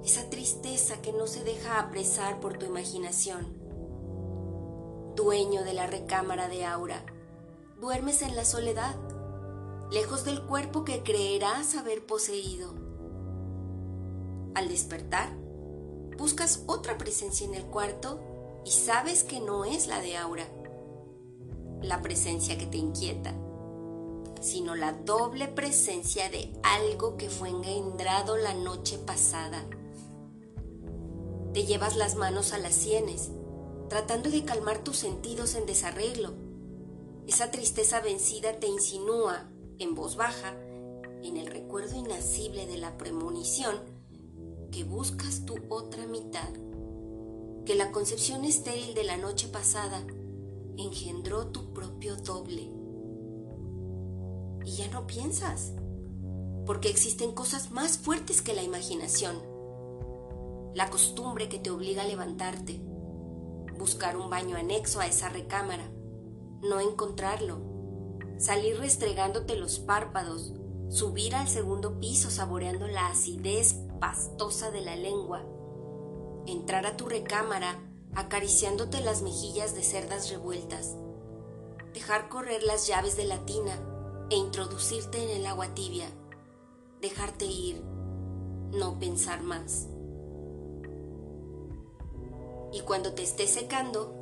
esa 0.04 0.30
tristeza 0.30 1.02
que 1.02 1.12
no 1.14 1.28
se 1.28 1.44
deja 1.44 1.80
apresar 1.80 2.40
por 2.40 2.58
tu 2.58 2.66
imaginación. 2.66 3.61
Dueño 5.16 5.64
de 5.64 5.74
la 5.74 5.88
recámara 5.88 6.48
de 6.48 6.66
Aura, 6.66 7.06
duermes 7.80 8.22
en 8.22 8.36
la 8.36 8.46
soledad, 8.46 8.96
lejos 9.92 10.24
del 10.26 10.46
cuerpo 10.46 10.84
que 10.84 11.04
creerás 11.04 11.76
haber 11.76 12.06
poseído. 12.06 12.74
Al 14.56 14.70
despertar, 14.70 15.30
buscas 16.18 16.64
otra 16.68 16.98
presencia 16.98 17.46
en 17.46 17.56
el 17.56 17.66
cuarto 17.66 18.20
y 18.66 18.72
sabes 18.72 19.24
que 19.24 19.40
no 19.40 19.66
es 19.66 19.88
la 19.88 20.00
de 20.02 20.18
Aura, 20.18 20.48
la 21.82 22.02
presencia 22.02 22.58
que 22.58 22.66
te 22.66 22.78
inquieta 22.78 23.34
sino 24.42 24.76
la 24.76 24.92
doble 24.92 25.48
presencia 25.48 26.28
de 26.30 26.52
algo 26.64 27.16
que 27.16 27.30
fue 27.30 27.50
engendrado 27.50 28.38
la 28.38 28.56
noche 28.56 28.98
pasada. 28.98 29.64
Te 31.54 31.66
llevas 31.66 31.96
las 31.96 32.16
manos 32.16 32.52
a 32.52 32.58
las 32.58 32.74
sienes, 32.74 33.30
tratando 33.92 34.30
de 34.30 34.46
calmar 34.46 34.86
tus 34.86 34.96
sentidos 34.96 35.54
en 35.54 35.66
desarreglo. 35.66 36.32
Esa 37.28 37.52
tristeza 37.52 38.00
vencida 38.00 38.58
te 38.58 38.68
insinúa, 38.68 39.52
en 39.80 39.96
voz 39.96 40.16
baja, 40.16 40.56
en 41.22 41.36
el 41.36 41.48
recuerdo 41.48 42.00
inacible 42.00 42.68
de 42.68 42.78
la 42.78 42.98
premonición, 42.98 43.76
que 44.72 44.86
buscas 44.86 45.46
tu 45.46 45.58
otra 45.68 46.08
mitad, 46.08 46.48
que 47.66 47.76
la 47.76 47.92
concepción 47.92 48.46
estéril 48.46 48.94
de 48.94 49.04
la 49.04 49.18
noche 49.18 49.50
pasada 49.50 50.02
engendró 50.78 51.48
tu 51.48 51.74
propio 51.74 52.16
doble. 52.16 52.72
Y 54.64 54.72
ya 54.72 54.88
no 54.88 55.06
piensas, 55.06 55.74
porque 56.66 56.88
existen 56.88 57.34
cosas 57.34 57.72
más 57.72 57.98
fuertes 57.98 58.42
que 58.42 58.54
la 58.54 58.64
imaginación. 58.64 59.36
La 60.76 60.90
costumbre 60.90 61.50
que 61.50 61.60
te 61.60 61.72
obliga 61.72 62.04
a 62.04 62.08
levantarte, 62.08 62.80
buscar 63.82 64.16
un 64.16 64.30
baño 64.30 64.58
anexo 64.58 65.00
a 65.00 65.08
esa 65.08 65.28
recámara, 65.28 65.90
no 66.62 66.80
encontrarlo, 66.80 67.60
salir 68.38 68.78
restregándote 68.78 69.56
los 69.56 69.80
párpados, 69.80 70.54
subir 70.88 71.36
al 71.36 71.48
segundo 71.48 72.00
piso 72.00 72.30
saboreando 72.30 72.88
la 72.88 73.08
acidez 73.08 73.74
pastosa 74.00 74.70
de 74.70 74.82
la 74.82 74.96
lengua, 74.96 75.44
entrar 76.46 76.86
a 76.86 76.96
tu 76.96 77.10
recámara 77.10 77.80
acariciándote 78.14 79.02
las 79.02 79.24
mejillas 79.24 79.74
de 79.74 79.82
cerdas 79.82 80.30
revueltas, 80.30 80.96
dejar 81.94 82.30
correr 82.30 82.62
las 82.62 82.86
llaves 82.86 83.18
de 83.18 83.26
la 83.26 83.46
tina 83.46 83.80
e 84.30 84.36
introducirte 84.36 85.24
en 85.24 85.42
el 85.42 85.46
agua 85.48 85.74
tibia, 85.74 86.08
dejarte 87.02 87.46
ir, 87.46 87.82
no 88.72 89.00
pensar 89.00 89.42
más. 89.42 89.88
Y 92.72 92.82
cuando 92.82 93.14
te 93.14 93.24
estés 93.24 93.52
secando, 93.52 94.16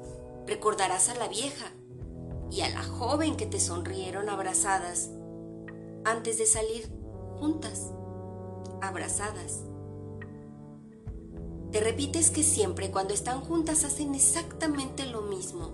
recordarás 0.46 1.10
a 1.10 1.16
la 1.16 1.28
vieja 1.28 1.72
y 2.52 2.62
a 2.62 2.70
la 2.70 2.84
joven 2.84 3.38
que 3.38 3.46
te 3.46 3.60
sonrieron 3.60 4.30
abrazadas 4.30 5.12
antes 6.04 6.38
de 6.38 6.46
salir 6.46 6.90
juntas, 7.40 7.92
abrazadas. 8.82 9.64
Te 11.72 11.80
repites 11.80 12.32
que 12.32 12.42
siempre 12.42 12.90
cuando 12.90 13.14
están 13.14 13.42
juntas 13.42 13.84
hacen 13.84 14.16
exactamente 14.16 15.06
lo 15.06 15.22
mismo. 15.22 15.74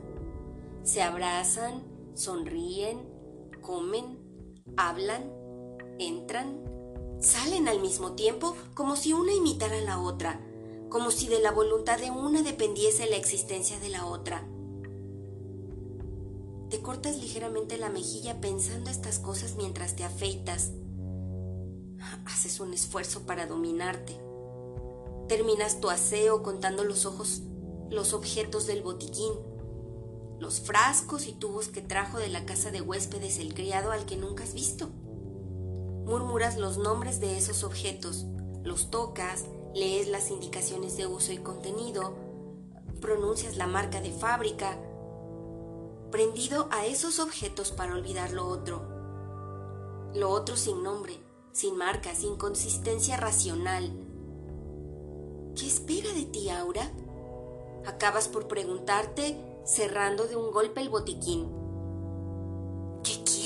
Se 0.83 1.01
abrazan, 1.01 1.83
sonríen, 2.13 2.99
comen, 3.61 4.19
hablan, 4.75 5.31
entran, 5.97 6.61
salen 7.19 7.69
al 7.69 7.79
mismo 7.79 8.11
tiempo 8.11 8.55
como 8.73 8.97
si 8.97 9.13
una 9.13 9.33
imitara 9.33 9.77
a 9.77 9.81
la 9.81 9.99
otra, 10.01 10.41
como 10.95 11.11
si 11.11 11.27
de 11.27 11.41
la 11.41 11.51
voluntad 11.51 11.99
de 11.99 12.09
una 12.09 12.41
dependiese 12.41 13.09
la 13.09 13.17
existencia 13.17 13.77
de 13.81 13.89
la 13.89 14.05
otra. 14.05 14.47
Te 16.69 16.79
cortas 16.81 17.17
ligeramente 17.17 17.77
la 17.77 17.89
mejilla 17.89 18.39
pensando 18.39 18.89
estas 18.89 19.19
cosas 19.19 19.55
mientras 19.57 19.97
te 19.97 20.05
afeitas. 20.05 20.71
Haces 22.23 22.61
un 22.61 22.73
esfuerzo 22.73 23.25
para 23.25 23.45
dominarte. 23.45 24.17
Terminas 25.27 25.81
tu 25.81 25.89
aseo 25.89 26.41
contando 26.43 26.85
los 26.85 27.05
ojos, 27.05 27.41
los 27.89 28.13
objetos 28.13 28.65
del 28.65 28.81
botiquín, 28.81 29.33
los 30.39 30.61
frascos 30.61 31.27
y 31.27 31.33
tubos 31.33 31.67
que 31.67 31.81
trajo 31.81 32.19
de 32.19 32.29
la 32.29 32.45
casa 32.45 32.71
de 32.71 32.79
huéspedes 32.79 33.39
el 33.39 33.53
criado 33.53 33.91
al 33.91 34.05
que 34.05 34.15
nunca 34.15 34.45
has 34.45 34.53
visto. 34.53 34.87
Murmuras 36.05 36.57
los 36.57 36.77
nombres 36.77 37.19
de 37.19 37.37
esos 37.37 37.65
objetos, 37.65 38.27
los 38.63 38.89
tocas, 38.91 39.43
lees 39.75 40.07
las 40.07 40.31
indicaciones 40.31 40.95
de 40.95 41.05
uso 41.05 41.33
y 41.33 41.37
contenido, 41.37 42.15
pronuncias 43.01 43.57
la 43.57 43.67
marca 43.67 43.99
de 43.99 44.11
fábrica, 44.11 44.79
prendido 46.11 46.69
a 46.71 46.85
esos 46.85 47.19
objetos 47.19 47.73
para 47.73 47.93
olvidar 47.93 48.31
lo 48.31 48.47
otro. 48.47 48.81
Lo 50.15 50.29
otro 50.29 50.55
sin 50.55 50.81
nombre, 50.81 51.19
sin 51.51 51.75
marca, 51.75 52.15
sin 52.15 52.37
consistencia 52.37 53.17
racional. 53.17 53.91
¿Qué 55.57 55.67
espera 55.67 56.13
de 56.13 56.23
ti, 56.23 56.49
Aura? 56.49 56.89
Acabas 57.85 58.29
por 58.29 58.47
preguntarte, 58.47 59.37
cerrando 59.65 60.25
de 60.25 60.37
un 60.37 60.51
golpe 60.51 60.79
el 60.79 60.89
botiquín. 60.89 61.51
¿Qué 63.03 63.23
quiere? 63.25 63.44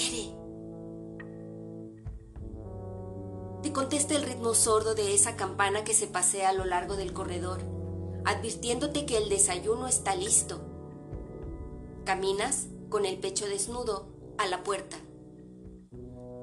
Te 3.70 3.74
contesta 3.74 4.16
el 4.16 4.24
ritmo 4.24 4.56
sordo 4.56 4.96
de 4.96 5.14
esa 5.14 5.36
campana 5.36 5.84
que 5.84 5.94
se 5.94 6.08
pasea 6.08 6.50
a 6.50 6.54
lo 6.54 6.66
largo 6.66 6.96
del 6.96 7.14
corredor, 7.14 7.60
advirtiéndote 8.26 9.06
que 9.06 9.16
el 9.16 9.30
desayuno 9.30 9.86
está 9.86 10.16
listo 10.16 10.60
Caminas 12.04 12.66
con 12.90 13.06
el 13.06 13.20
pecho 13.20 13.46
desnudo 13.46 14.08
a 14.40 14.48
la 14.48 14.64
puerta. 14.64 14.98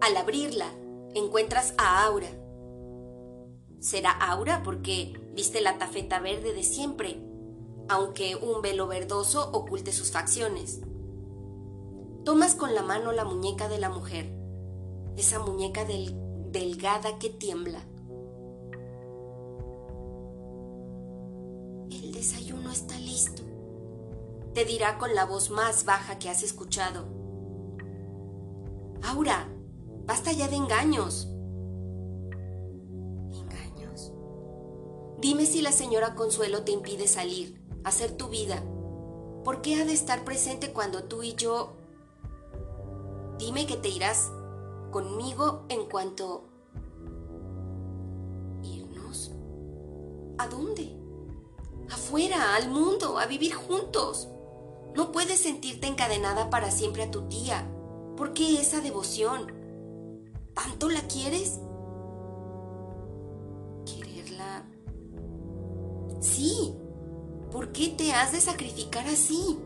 Al 0.01 0.17
abrirla, 0.17 0.71
encuentras 1.17 1.75
a 1.79 2.05
Aura. 2.07 2.29
Será 3.81 4.13
Aura 4.13 4.63
porque 4.63 5.21
viste 5.35 5.61
la 5.61 5.79
tafeta 5.79 6.21
verde 6.21 6.53
de 6.53 6.63
siempre, 6.63 7.21
aunque 7.89 8.37
un 8.37 8.63
velo 8.63 8.87
verdoso 8.87 9.51
oculte 9.51 9.91
sus 9.91 10.13
facciones. 10.13 10.81
Tomas 12.25 12.55
con 12.55 12.73
la 12.73 12.83
mano 12.83 13.11
la 13.11 13.25
muñeca 13.25 13.67
de 13.69 13.81
la 13.81 13.91
mujer, 13.91 14.33
esa 15.17 15.41
muñeca 15.41 15.85
delgada 16.59 17.19
que 17.19 17.31
tiembla. 17.31 17.81
El 21.91 22.13
desayuno 22.13 22.71
está 22.71 22.99
listo 22.99 23.47
te 24.57 24.65
dirá 24.65 24.97
con 24.97 25.15
la 25.15 25.27
voz 25.27 25.51
más 25.51 25.85
baja 25.85 26.19
que 26.19 26.31
has 26.31 26.43
escuchado. 26.43 27.05
Aura, 29.03 29.51
basta 30.07 30.33
ya 30.33 30.49
de 30.49 30.57
engaños. 30.57 31.29
¿Engaños? 33.35 34.15
Dime 35.19 35.45
si 35.45 35.61
la 35.61 35.73
señora 35.73 36.15
Consuelo 36.15 36.63
te 36.63 36.73
impide 36.73 37.07
salir, 37.07 37.63
hacer 37.85 38.13
tu 38.13 38.31
vida. 38.31 38.65
¿Por 39.45 39.61
qué 39.61 39.75
ha 39.75 39.85
de 39.85 39.93
estar 39.93 40.25
presente 40.25 40.73
cuando 40.73 41.05
tú 41.05 41.23
y 41.23 41.35
yo... 41.35 41.77
Dime 43.39 43.67
que 43.67 43.77
te 43.77 43.91
irás 43.91 44.33
conmigo 44.97 45.67
en 45.69 45.85
cuanto... 45.91 46.45
¿Irnos? 48.63 49.31
¿A 50.39 50.49
dónde? 50.49 50.97
Afuera, 51.91 52.55
al 52.55 52.71
mundo, 52.71 53.19
a 53.19 53.27
vivir 53.27 53.53
juntos. 53.53 54.29
No 54.95 55.13
puedes 55.13 55.39
sentirte 55.39 55.87
encadenada 55.87 56.49
para 56.49 56.71
siempre 56.71 57.03
a 57.03 57.11
tu 57.11 57.29
tía. 57.29 57.71
¿Por 58.17 58.33
qué 58.33 58.59
esa 58.59 58.81
devoción? 58.81 59.53
¿Tanto 60.55 60.89
la 60.89 61.03
quieres? 61.03 61.61
¿Quererla? 63.85 64.65
Sí. 66.21 66.75
¿Por 67.53 67.71
qué 67.73 67.89
te 67.89 68.13
has 68.15 68.33
de 68.33 68.41
sacrificar 68.41 69.07
así? 69.09 69.59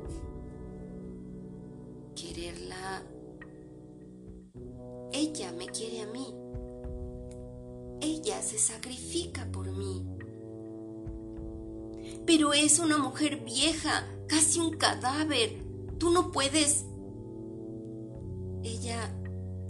Quererla... 2.16 3.04
Ella 5.40 5.52
me 5.52 5.68
quiere 5.68 6.02
a 6.02 6.06
mí. 6.06 6.26
Ella 8.02 8.42
se 8.42 8.58
sacrifica 8.58 9.50
por 9.50 9.72
mí. 9.72 10.06
Pero 12.26 12.52
es 12.52 12.78
una 12.78 12.98
mujer 12.98 13.42
vieja, 13.42 14.06
casi 14.26 14.60
un 14.60 14.76
cadáver. 14.76 15.64
Tú 15.96 16.10
no 16.10 16.30
puedes... 16.30 16.84
Ella 18.62 19.16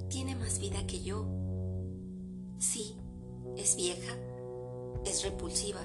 tiene 0.09 0.35
más 0.35 0.59
vida 0.59 0.85
que 0.89 1.03
yo. 1.05 1.25
Sí, 2.59 2.97
es 3.57 3.77
vieja, 3.77 4.17
es 5.05 5.23
repulsiva. 5.23 5.83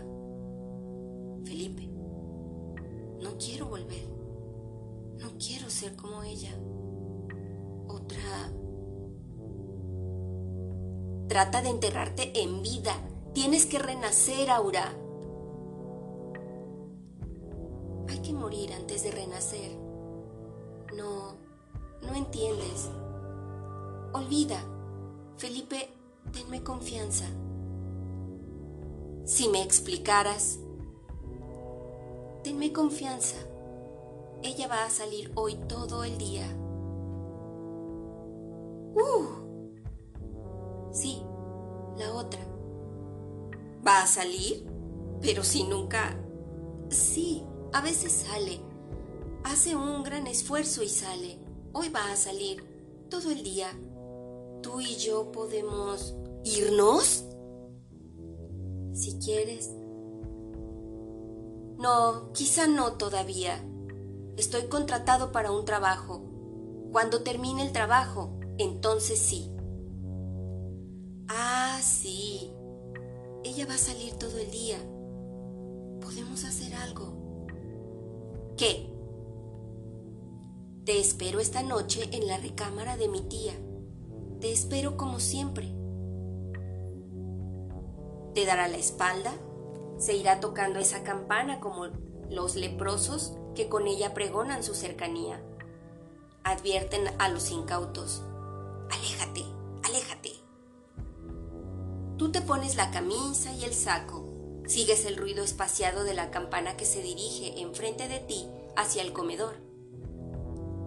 Felipe, 1.43 1.88
no 3.21 3.38
quiero 3.38 3.67
volver. 3.67 4.08
No 5.19 5.30
quiero 5.38 5.69
ser 5.69 5.95
como 5.95 6.24
ella. 6.24 6.58
Otra... 7.88 8.52
Trata 11.36 11.62
de 11.62 11.67
enterrarte 11.67 12.32
en 12.43 12.62
vida. 12.62 12.93
Tienes 13.34 13.65
que 13.65 13.78
renacer, 13.78 14.50
Aura. 14.50 14.93
que 18.24 18.32
morir 18.32 18.71
antes 18.71 19.04
de 19.04 19.12
renacer. 19.12 19.78
No, 20.95 21.36
no 22.02 22.15
entiendes. 22.15 22.89
Olvida. 24.13 24.63
Felipe, 25.36 25.89
tenme 26.32 26.63
confianza. 26.63 27.26
Si 29.26 29.50
me 29.50 29.62
explicaras, 29.62 30.58
tenme 32.43 32.71
confianza. 32.71 33.36
Ella 34.41 34.69
va 34.69 34.86
a 34.86 34.89
salir 34.89 35.34
hoy 35.36 35.56
todo 35.67 36.06
el 36.06 36.17
día. 36.17 36.48
¡Uh! 38.95 39.36
Sí, 40.95 41.25
la 41.97 42.13
otra. 42.13 42.39
¿Va 43.86 44.03
a 44.03 44.08
salir? 44.08 44.67
Pero 45.21 45.43
si 45.43 45.63
nunca... 45.63 46.17
Sí, 46.89 47.43
a 47.73 47.81
veces 47.81 48.12
sale. 48.12 48.62
Hace 49.43 49.75
un 49.75 50.03
gran 50.03 50.27
esfuerzo 50.27 50.84
y 50.84 50.89
sale. 50.89 51.39
Hoy 51.73 51.89
va 51.89 52.12
a 52.12 52.15
salir. 52.15 52.63
Todo 53.10 53.31
el 53.31 53.43
día. 53.43 53.67
Tú 54.62 54.81
y 54.81 54.95
yo 54.95 55.31
podemos... 55.31 56.15
¿Irnos? 56.43 57.25
Si 58.93 59.17
quieres. 59.19 59.71
No, 61.77 62.31
quizá 62.34 62.67
no 62.67 62.93
todavía. 62.93 63.63
Estoy 64.38 64.67
contratado 64.67 65.31
para 65.31 65.51
un 65.51 65.65
trabajo. 65.65 66.23
Cuando 66.91 67.23
termine 67.23 67.63
el 67.63 67.71
trabajo, 67.71 68.39
entonces 68.58 69.19
sí. 69.19 69.51
Ah, 71.28 71.80
sí. 71.82 72.52
Ella 73.44 73.66
va 73.68 73.76
a 73.76 73.80
salir 73.80 74.14
todo 74.16 74.38
el 74.38 74.52
día. 74.52 74.78
Podemos 76.02 76.44
hacer 76.46 76.74
algo. 76.76 77.48
¿Qué? 78.58 78.92
Te 80.86 81.00
espero 81.00 81.40
esta 81.40 81.64
noche 81.64 82.10
en 82.12 82.28
la 82.28 82.38
recámara 82.38 82.96
de 82.96 83.08
mi 83.08 83.22
tía. 83.22 83.54
Te 84.40 84.52
espero 84.52 84.98
como 84.98 85.20
siempre. 85.20 85.74
Te 88.36 88.46
dará 88.46 88.68
la 88.68 88.78
espalda, 88.78 89.34
se 89.98 90.16
irá 90.16 90.40
tocando 90.40 90.78
esa 90.80 91.04
campana 91.04 91.60
como 91.60 91.88
los 92.30 92.56
leprosos 92.56 93.36
que 93.56 93.70
con 93.70 93.88
ella 93.88 94.14
pregonan 94.14 94.64
su 94.64 94.76
cercanía. 94.76 95.42
Advierten 96.44 97.08
a 97.18 97.30
los 97.30 97.50
incautos. 97.50 98.22
Aléjate. 98.92 99.55
Tú 102.17 102.32
te 102.32 102.39
pones 102.39 102.78
la 102.78 102.91
camisa 102.91 103.51
y 103.51 103.65
el 103.65 103.73
saco, 103.73 104.23
sigues 104.67 105.06
el 105.06 105.17
ruido 105.17 105.43
espaciado 105.43 106.06
de 106.06 106.13
la 106.13 106.32
campana 106.32 106.78
que 106.78 106.86
se 106.86 107.01
dirige 107.01 107.60
enfrente 107.60 108.08
de 108.08 108.19
ti 108.19 108.47
hacia 108.78 109.01
el 109.01 109.12
comedor. 109.12 109.56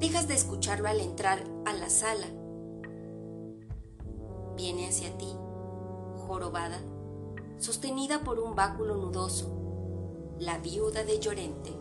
Dejas 0.00 0.26
de 0.26 0.34
escucharlo 0.34 0.88
al 0.88 1.00
entrar 1.00 1.44
a 1.66 1.74
la 1.74 1.90
sala. 1.90 2.26
Viene 4.56 4.88
hacia 4.88 5.16
ti, 5.18 5.30
jorobada, 6.26 6.80
sostenida 7.58 8.24
por 8.24 8.38
un 8.38 8.54
báculo 8.54 8.96
nudoso, 8.96 9.54
la 10.38 10.56
viuda 10.58 11.04
de 11.04 11.18
Llorente, 11.18 11.74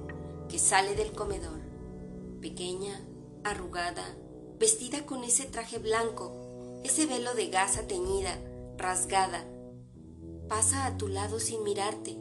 que 0.50 0.60
sale 0.60 0.94
del 0.94 1.14
comedor, 1.14 1.62
pequeña, 2.42 3.00
arrugada, 3.46 4.04
vestida 4.60 5.06
con 5.06 5.24
ese 5.24 5.46
traje 5.46 5.78
blanco, 5.78 6.82
ese 6.84 7.06
velo 7.06 7.34
de 7.34 7.48
gasa 7.48 7.88
teñida, 7.88 8.38
rasgada. 8.78 9.46
Pasa 10.48 10.86
a 10.86 10.98
tu 10.98 11.08
lado 11.08 11.40
sin 11.40 11.64
mirarte, 11.64 12.18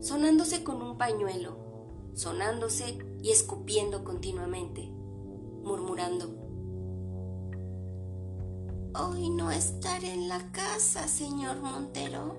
sonándose 0.00 0.64
con 0.64 0.82
un 0.82 0.98
pañuelo, 0.98 1.56
sonándose 2.14 2.98
y 3.22 3.30
escupiendo 3.30 4.04
continuamente, 4.04 4.90
murmurando. 5.62 6.44
Hoy 8.96 9.30
no 9.30 9.50
estaré 9.50 10.12
en 10.12 10.28
la 10.28 10.52
casa, 10.52 11.08
señor 11.08 11.60
Montero. 11.60 12.36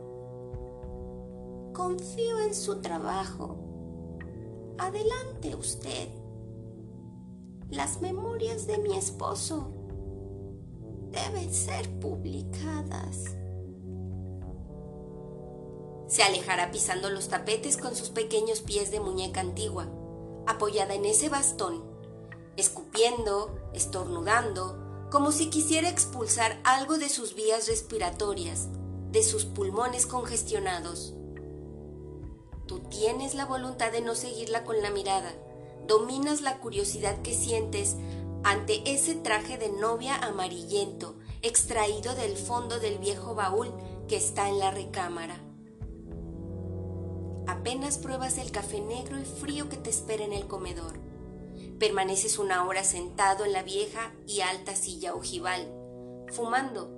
Confío 1.73 2.39
en 2.39 2.55
su 2.55 2.79
trabajo. 2.81 3.57
Adelante 4.77 5.55
usted. 5.55 6.07
Las 7.69 8.01
memorias 8.01 8.67
de 8.67 8.77
mi 8.77 8.95
esposo 8.95 9.73
deben 11.11 11.51
ser 11.53 11.89
publicadas. 11.99 13.34
Se 16.07 16.23
alejará 16.23 16.71
pisando 16.71 17.09
los 17.09 17.29
tapetes 17.29 17.77
con 17.77 17.95
sus 17.95 18.09
pequeños 18.09 18.61
pies 18.61 18.91
de 18.91 18.99
muñeca 18.99 19.41
antigua, 19.41 19.87
apoyada 20.45 20.93
en 20.93 21.05
ese 21.05 21.29
bastón, 21.29 21.83
escupiendo, 22.57 23.55
estornudando, 23.73 25.07
como 25.11 25.31
si 25.31 25.49
quisiera 25.49 25.89
expulsar 25.89 26.59
algo 26.63 26.97
de 26.97 27.09
sus 27.09 27.35
vías 27.35 27.67
respiratorias, 27.67 28.67
de 29.11 29.23
sus 29.23 29.45
pulmones 29.45 30.05
congestionados. 30.05 31.13
Tú 32.67 32.79
tienes 32.79 33.35
la 33.35 33.45
voluntad 33.45 33.91
de 33.91 34.01
no 34.01 34.15
seguirla 34.15 34.63
con 34.63 34.81
la 34.81 34.91
mirada, 34.91 35.33
dominas 35.87 36.41
la 36.41 36.59
curiosidad 36.59 37.21
que 37.21 37.33
sientes 37.33 37.95
ante 38.43 38.81
ese 38.91 39.15
traje 39.15 39.57
de 39.57 39.69
novia 39.69 40.15
amarillento 40.15 41.15
extraído 41.41 42.15
del 42.15 42.37
fondo 42.37 42.79
del 42.79 42.97
viejo 42.97 43.35
baúl 43.35 43.71
que 44.07 44.17
está 44.17 44.49
en 44.49 44.59
la 44.59 44.71
recámara. 44.71 45.44
Apenas 47.47 47.97
pruebas 47.97 48.37
el 48.37 48.51
café 48.51 48.81
negro 48.81 49.19
y 49.19 49.25
frío 49.25 49.69
que 49.69 49.77
te 49.77 49.89
espera 49.89 50.23
en 50.23 50.33
el 50.33 50.47
comedor. 50.47 50.99
Permaneces 51.79 52.39
una 52.39 52.65
hora 52.65 52.83
sentado 52.83 53.45
en 53.45 53.53
la 53.53 53.63
vieja 53.63 54.13
y 54.27 54.41
alta 54.41 54.75
silla 54.75 55.13
ojival, 55.13 55.71
fumando, 56.31 56.89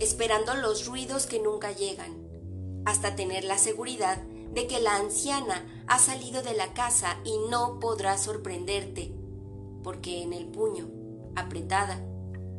esperando 0.00 0.54
los 0.54 0.86
ruidos 0.86 1.26
que 1.26 1.40
nunca 1.40 1.72
llegan, 1.72 2.26
hasta 2.84 3.14
tener 3.14 3.44
la 3.44 3.58
seguridad 3.58 4.18
de 4.52 4.66
que 4.66 4.80
la 4.80 4.96
anciana 4.96 5.84
ha 5.86 5.98
salido 5.98 6.42
de 6.42 6.54
la 6.54 6.72
casa 6.74 7.18
y 7.24 7.38
no 7.50 7.78
podrá 7.78 8.18
sorprenderte, 8.18 9.12
porque 9.82 10.22
en 10.22 10.32
el 10.32 10.46
puño, 10.46 10.88
apretada, 11.36 12.00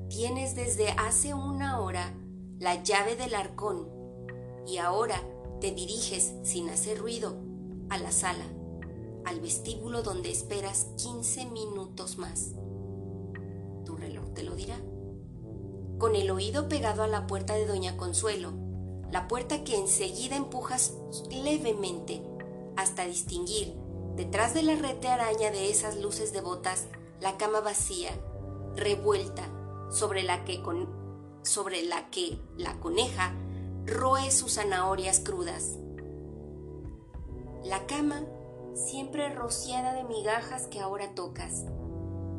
tienes 0.10 0.56
desde 0.56 0.90
hace 0.92 1.34
una 1.34 1.80
hora 1.80 2.14
la 2.60 2.84
llave 2.84 3.16
del 3.16 3.36
arcón 3.36 3.90
y 4.68 4.78
ahora 4.78 5.22
te 5.66 5.72
diriges 5.72 6.36
sin 6.44 6.70
hacer 6.70 7.00
ruido 7.00 7.38
a 7.90 7.98
la 7.98 8.12
sala, 8.12 8.46
al 9.26 9.40
vestíbulo 9.40 10.04
donde 10.04 10.30
esperas 10.30 10.90
15 10.98 11.48
minutos 11.48 12.20
más. 12.20 12.52
Tu 13.84 13.96
reloj 13.96 14.32
te 14.36 14.44
lo 14.44 14.56
dirá. 14.56 14.80
Con 15.98 16.16
el 16.16 16.30
oído 16.30 16.70
pegado 16.70 17.02
a 17.02 17.08
la 17.08 17.26
puerta 17.26 17.56
de 17.56 17.66
Doña 17.66 17.98
Consuelo, 17.98 18.54
la 19.12 19.28
puerta 19.28 19.64
que 19.64 19.76
enseguida 19.76 20.36
empujas 20.36 20.94
levemente 21.32 22.22
hasta 22.78 23.08
distinguir, 23.08 23.74
detrás 24.16 24.54
de 24.54 24.62
la 24.62 24.76
red 24.76 24.98
de 24.98 25.08
araña 25.08 25.50
de 25.50 25.72
esas 25.72 25.98
luces 25.98 26.32
devotas, 26.32 26.86
la 27.22 27.38
cama 27.38 27.62
vacía, 27.62 28.12
revuelta, 28.76 29.50
sobre 29.90 30.22
la 30.22 30.46
que, 30.46 30.62
sobre 31.42 31.82
la, 31.82 32.12
que 32.12 32.38
la 32.56 32.80
coneja 32.80 33.34
roe 33.86 34.32
sus 34.32 34.56
zanahorias 34.56 35.20
crudas. 35.20 35.78
La 37.64 37.86
cama 37.88 38.26
siempre 38.74 39.34
rociada 39.34 39.94
de 39.94 40.04
migajas 40.04 40.68
que 40.68 40.80
ahora 40.80 41.14
tocas, 41.16 41.66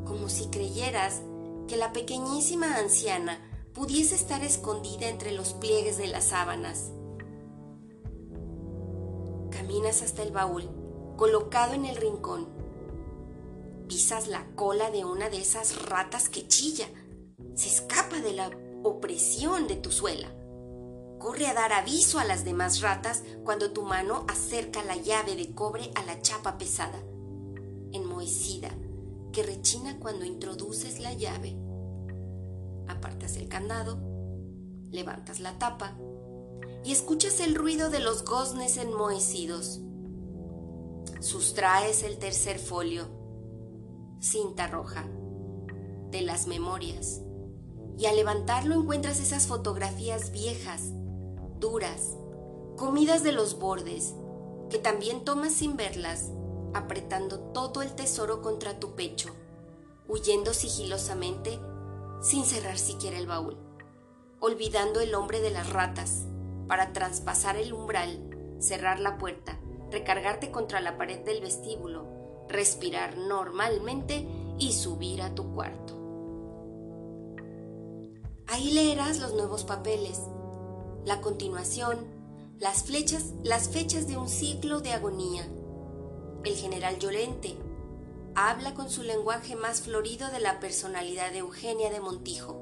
como 0.05 0.29
si 0.29 0.47
creyeras 0.47 1.21
que 1.67 1.77
la 1.77 1.91
pequeñísima 1.91 2.77
anciana 2.77 3.39
pudiese 3.73 4.15
estar 4.15 4.43
escondida 4.43 5.07
entre 5.07 5.31
los 5.31 5.53
pliegues 5.53 5.97
de 5.97 6.07
las 6.07 6.25
sábanas. 6.25 6.91
Caminas 9.51 10.01
hasta 10.01 10.23
el 10.23 10.31
baúl, 10.31 10.69
colocado 11.17 11.73
en 11.73 11.85
el 11.85 11.95
rincón. 11.95 12.47
Pisas 13.87 14.27
la 14.27 14.45
cola 14.55 14.91
de 14.91 15.05
una 15.05 15.29
de 15.29 15.39
esas 15.39 15.85
ratas 15.85 16.29
que 16.29 16.47
chilla. 16.47 16.87
Se 17.55 17.67
escapa 17.67 18.19
de 18.19 18.33
la 18.33 18.51
opresión 18.83 19.67
de 19.67 19.75
tu 19.75 19.91
suela. 19.91 20.36
Corre 21.19 21.47
a 21.47 21.53
dar 21.53 21.73
aviso 21.73 22.19
a 22.19 22.25
las 22.25 22.45
demás 22.45 22.81
ratas 22.81 23.23
cuando 23.43 23.71
tu 23.71 23.83
mano 23.83 24.25
acerca 24.27 24.83
la 24.83 24.95
llave 24.95 25.35
de 25.35 25.53
cobre 25.53 25.91
a 25.95 26.03
la 26.03 26.21
chapa 26.21 26.57
pesada, 26.57 26.99
enmohecida, 27.91 28.69
que 29.31 29.43
rechina 29.43 29.99
cuando 29.99 30.25
introduces 30.25 30.99
la 30.99 31.13
llave 31.13 31.57
apartas 32.87 33.37
el 33.37 33.47
candado, 33.47 33.99
levantas 34.91 35.39
la 35.39 35.57
tapa 35.59 35.97
y 36.83 36.91
escuchas 36.91 37.39
el 37.39 37.55
ruido 37.55 37.89
de 37.89 37.99
los 37.99 38.23
goznes 38.25 38.77
enmohecidos. 38.77 39.81
Sustraes 41.19 42.03
el 42.03 42.17
tercer 42.17 42.59
folio, 42.59 43.07
cinta 44.19 44.67
roja, 44.67 45.05
de 46.11 46.21
las 46.21 46.47
memorias, 46.47 47.21
y 47.97 48.05
al 48.05 48.15
levantarlo 48.15 48.75
encuentras 48.75 49.19
esas 49.19 49.47
fotografías 49.47 50.31
viejas, 50.31 50.93
duras, 51.59 52.15
comidas 52.75 53.23
de 53.23 53.31
los 53.31 53.59
bordes, 53.59 54.13
que 54.69 54.77
también 54.77 55.23
tomas 55.23 55.53
sin 55.53 55.77
verlas, 55.77 56.31
apretando 56.73 57.39
todo 57.39 57.81
el 57.81 57.93
tesoro 57.93 58.41
contra 58.41 58.79
tu 58.79 58.95
pecho, 58.95 59.29
huyendo 60.07 60.53
sigilosamente 60.53 61.59
sin 62.21 62.45
cerrar 62.45 62.77
siquiera 62.77 63.17
el 63.17 63.27
baúl, 63.27 63.57
olvidando 64.39 64.99
el 64.99 65.15
hombre 65.15 65.41
de 65.41 65.51
las 65.51 65.71
ratas, 65.71 66.25
para 66.67 66.91
traspasar 66.93 67.55
el 67.55 67.73
umbral, 67.73 68.57
cerrar 68.59 68.99
la 68.99 69.17
puerta, 69.17 69.59
recargarte 69.91 70.51
contra 70.51 70.81
la 70.81 70.97
pared 70.97 71.19
del 71.19 71.41
vestíbulo, 71.41 72.05
respirar 72.49 73.17
normalmente 73.17 74.27
y 74.59 74.73
subir 74.73 75.21
a 75.21 75.33
tu 75.33 75.53
cuarto. 75.53 75.93
Ahí 78.47 78.71
leerás 78.71 79.19
los 79.19 79.33
nuevos 79.33 79.63
papeles, 79.63 80.21
la 81.07 81.21
continuación, 81.21 82.05
las 82.59 82.83
flechas, 82.83 83.31
las 83.41 83.69
fechas 83.69 84.09
de 84.09 84.17
un 84.17 84.27
ciclo 84.27 84.81
de 84.81 84.91
agonía. 84.91 85.47
El 86.43 86.53
general 86.57 86.99
Llorente, 86.99 87.55
habla 88.35 88.73
con 88.73 88.89
su 88.89 89.03
lenguaje 89.03 89.55
más 89.55 89.79
florido 89.79 90.29
de 90.31 90.41
la 90.41 90.59
personalidad 90.59 91.31
de 91.31 91.37
Eugenia 91.37 91.89
de 91.89 92.01
Montijo. 92.01 92.61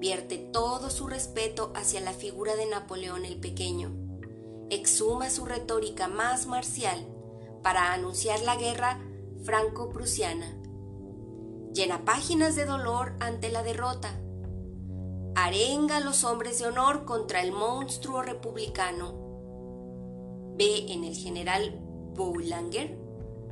Vierte 0.00 0.36
todo 0.36 0.90
su 0.90 1.06
respeto 1.06 1.72
hacia 1.76 2.00
la 2.00 2.12
figura 2.12 2.56
de 2.56 2.66
Napoleón 2.66 3.24
el 3.24 3.38
Pequeño, 3.38 3.92
exhuma 4.68 5.30
su 5.30 5.44
retórica 5.44 6.08
más 6.08 6.46
marcial 6.46 7.06
para 7.62 7.92
anunciar 7.92 8.40
la 8.40 8.56
guerra 8.56 8.98
franco-prusiana. 9.44 10.60
Llena 11.72 12.04
páginas 12.04 12.56
de 12.56 12.64
dolor 12.64 13.12
ante 13.20 13.48
la 13.48 13.62
derrota. 13.62 14.20
Arenga 15.36 15.96
a 15.96 16.00
los 16.00 16.22
hombres 16.22 16.60
de 16.60 16.66
honor 16.66 17.04
contra 17.04 17.42
el 17.42 17.50
monstruo 17.50 18.22
republicano. 18.22 19.14
Ve 20.56 20.92
en 20.92 21.02
el 21.02 21.16
general 21.16 21.80
Boulanger 22.14 22.96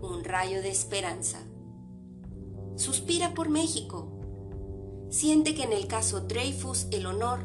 un 0.00 0.22
rayo 0.22 0.62
de 0.62 0.70
esperanza. 0.70 1.40
Suspira 2.76 3.34
por 3.34 3.48
México. 3.48 4.08
Siente 5.10 5.56
que 5.56 5.64
en 5.64 5.72
el 5.72 5.88
caso 5.88 6.20
Dreyfus 6.20 6.86
el 6.92 7.04
honor, 7.04 7.40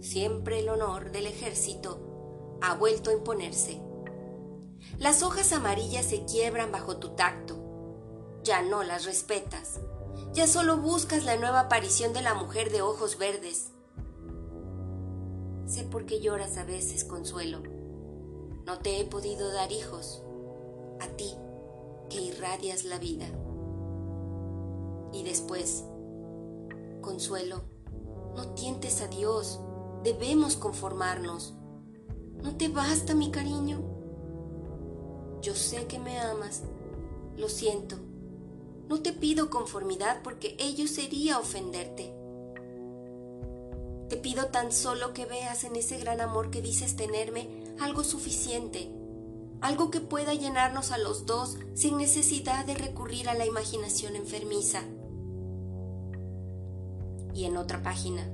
siempre 0.00 0.60
el 0.60 0.68
honor 0.68 1.10
del 1.10 1.26
ejército, 1.26 2.58
ha 2.60 2.74
vuelto 2.74 3.08
a 3.08 3.14
imponerse. 3.14 3.80
Las 4.98 5.22
hojas 5.22 5.52
amarillas 5.54 6.04
se 6.04 6.26
quiebran 6.26 6.70
bajo 6.70 6.98
tu 6.98 7.10
tacto. 7.16 7.56
Ya 8.44 8.60
no 8.60 8.82
las 8.82 9.06
respetas. 9.06 9.80
Ya 10.34 10.46
solo 10.46 10.78
buscas 10.78 11.24
la 11.24 11.36
nueva 11.36 11.60
aparición 11.60 12.12
de 12.12 12.22
la 12.22 12.34
mujer 12.34 12.70
de 12.70 12.82
ojos 12.82 13.18
verdes. 13.18 13.70
Sé 15.66 15.84
por 15.84 16.06
qué 16.06 16.20
lloras 16.20 16.56
a 16.56 16.64
veces, 16.64 17.04
Consuelo. 17.04 17.62
No 18.64 18.78
te 18.78 19.00
he 19.00 19.04
podido 19.04 19.52
dar 19.52 19.72
hijos. 19.72 20.22
A 21.00 21.08
ti, 21.08 21.34
que 22.08 22.20
irradias 22.20 22.84
la 22.84 22.98
vida. 22.98 23.26
Y 25.12 25.24
después, 25.24 25.84
Consuelo, 27.00 27.62
no 28.36 28.54
tientes 28.54 29.00
a 29.00 29.08
Dios. 29.08 29.60
Debemos 30.04 30.56
conformarnos. 30.56 31.54
¿No 32.42 32.56
te 32.56 32.68
basta 32.68 33.14
mi 33.14 33.30
cariño? 33.30 33.80
Yo 35.42 35.54
sé 35.54 35.86
que 35.86 35.98
me 35.98 36.18
amas. 36.18 36.62
Lo 37.36 37.48
siento. 37.48 37.96
No 38.88 39.02
te 39.02 39.12
pido 39.12 39.50
conformidad 39.50 40.22
porque 40.22 40.56
ello 40.58 40.88
sería 40.88 41.38
ofenderte. 41.38 42.14
Te 44.08 44.16
pido 44.16 44.46
tan 44.46 44.72
solo 44.72 45.12
que 45.12 45.26
veas 45.26 45.64
en 45.64 45.76
ese 45.76 45.98
gran 45.98 46.22
amor 46.22 46.50
que 46.50 46.62
dices 46.62 46.96
tenerme 46.96 47.48
algo 47.78 48.02
suficiente, 48.02 48.90
algo 49.60 49.90
que 49.90 50.00
pueda 50.00 50.32
llenarnos 50.32 50.90
a 50.90 50.98
los 50.98 51.26
dos 51.26 51.58
sin 51.74 51.98
necesidad 51.98 52.64
de 52.64 52.74
recurrir 52.74 53.28
a 53.28 53.34
la 53.34 53.44
imaginación 53.44 54.16
enfermiza. 54.16 54.82
Y 57.34 57.44
en 57.44 57.58
otra 57.58 57.82
página, 57.82 58.32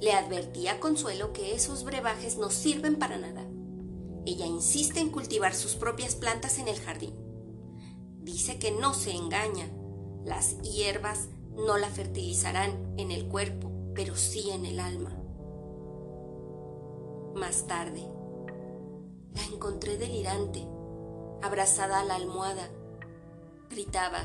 le 0.00 0.12
advertí 0.12 0.66
a 0.66 0.80
Consuelo 0.80 1.32
que 1.32 1.54
esos 1.54 1.84
brebajes 1.84 2.38
no 2.38 2.50
sirven 2.50 2.96
para 2.96 3.18
nada. 3.18 3.46
Ella 4.26 4.46
insiste 4.46 4.98
en 4.98 5.10
cultivar 5.10 5.54
sus 5.54 5.76
propias 5.76 6.16
plantas 6.16 6.58
en 6.58 6.66
el 6.66 6.78
jardín. 6.80 7.27
Dice 8.28 8.58
que 8.58 8.72
no 8.72 8.92
se 8.92 9.12
engaña. 9.12 9.70
Las 10.22 10.60
hierbas 10.60 11.28
no 11.56 11.78
la 11.78 11.88
fertilizarán 11.88 12.94
en 12.98 13.10
el 13.10 13.26
cuerpo, 13.26 13.72
pero 13.94 14.16
sí 14.16 14.50
en 14.50 14.66
el 14.66 14.80
alma. 14.80 15.16
Más 17.34 17.66
tarde, 17.66 18.06
la 19.34 19.42
encontré 19.50 19.96
delirante, 19.96 20.68
abrazada 21.40 22.00
a 22.00 22.04
la 22.04 22.16
almohada. 22.16 22.68
Gritaba, 23.70 24.20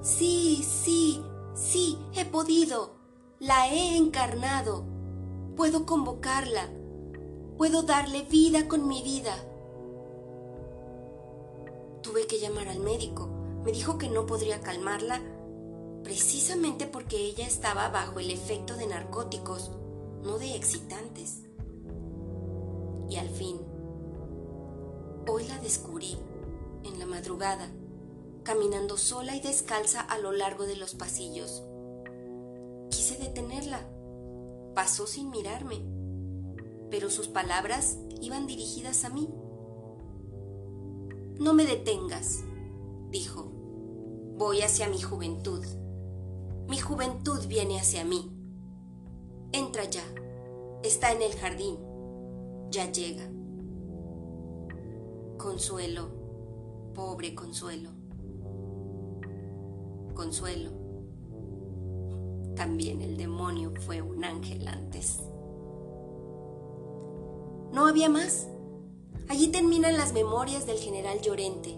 Sí, 0.00 0.64
sí, 0.66 1.22
sí, 1.54 1.98
he 2.14 2.24
podido. 2.24 2.94
La 3.38 3.68
he 3.68 3.98
encarnado. 3.98 4.86
Puedo 5.58 5.84
convocarla. 5.84 6.70
Puedo 7.58 7.82
darle 7.82 8.22
vida 8.22 8.66
con 8.66 8.88
mi 8.88 9.02
vida. 9.02 9.36
Tuve 12.06 12.26
que 12.26 12.38
llamar 12.38 12.68
al 12.68 12.78
médico. 12.78 13.28
Me 13.64 13.72
dijo 13.72 13.98
que 13.98 14.08
no 14.08 14.26
podría 14.26 14.60
calmarla 14.60 15.20
precisamente 16.04 16.86
porque 16.86 17.16
ella 17.16 17.46
estaba 17.46 17.88
bajo 17.88 18.20
el 18.20 18.30
efecto 18.30 18.76
de 18.76 18.86
narcóticos, 18.86 19.72
no 20.22 20.38
de 20.38 20.54
excitantes. 20.54 21.42
Y 23.10 23.16
al 23.16 23.28
fin, 23.28 23.58
hoy 25.28 25.48
la 25.48 25.58
descubrí 25.58 26.16
en 26.84 26.98
la 26.98 27.06
madrugada, 27.06 27.68
caminando 28.44 28.96
sola 28.96 29.34
y 29.34 29.40
descalza 29.40 30.00
a 30.00 30.18
lo 30.18 30.30
largo 30.30 30.64
de 30.64 30.76
los 30.76 30.94
pasillos. 30.94 31.64
Quise 32.90 33.16
detenerla. 33.16 33.84
Pasó 34.74 35.06
sin 35.06 35.30
mirarme 35.30 35.96
pero 36.90 37.10
sus 37.10 37.28
palabras 37.28 37.98
iban 38.20 38.46
dirigidas 38.46 39.04
a 39.04 39.10
mí. 39.10 39.28
No 41.38 41.52
me 41.52 41.66
detengas, 41.66 42.44
dijo. 43.10 43.52
Voy 44.38 44.62
hacia 44.62 44.88
mi 44.88 45.00
juventud. 45.00 45.64
Mi 46.68 46.78
juventud 46.78 47.46
viene 47.46 47.78
hacia 47.78 48.04
mí. 48.04 48.30
Entra 49.52 49.84
ya. 49.84 50.02
Está 50.82 51.12
en 51.12 51.22
el 51.22 51.32
jardín. 51.32 51.78
Ya 52.70 52.90
llega. 52.90 53.24
Consuelo, 55.36 56.08
pobre 56.94 57.34
Consuelo. 57.34 57.90
Consuelo. 60.14 60.70
También 62.54 63.02
el 63.02 63.16
demonio 63.18 63.72
fue 63.82 64.00
un 64.00 64.24
ángel 64.24 64.66
antes. 64.66 65.20
No 67.72 67.86
había 67.86 68.08
más. 68.08 68.48
Allí 69.28 69.48
terminan 69.48 69.96
las 69.96 70.12
memorias 70.12 70.66
del 70.66 70.78
general 70.78 71.20
Llorente. 71.20 71.76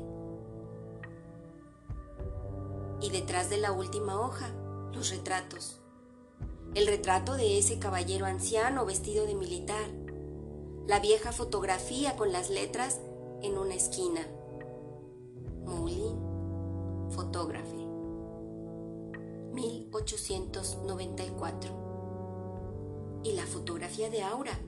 Y 3.00 3.08
detrás 3.10 3.48
de 3.48 3.56
la 3.56 3.72
última 3.72 4.20
hoja, 4.20 4.52
los 4.92 5.08
retratos. 5.10 5.80
El 6.74 6.86
retrato 6.86 7.36
de 7.36 7.58
ese 7.58 7.78
caballero 7.78 8.26
anciano 8.26 8.84
vestido 8.84 9.24
de 9.24 9.34
militar. 9.34 9.88
La 10.86 11.00
vieja 11.00 11.32
fotografía 11.32 12.16
con 12.16 12.32
las 12.32 12.50
letras 12.50 13.00
en 13.42 13.56
una 13.56 13.74
esquina. 13.74 14.28
Moulin, 15.64 16.18
fotógrafo. 17.10 17.76
1894. 19.54 21.88
Y 23.24 23.32
la 23.32 23.46
fotografía 23.46 24.10
de 24.10 24.22
Aura 24.22 24.60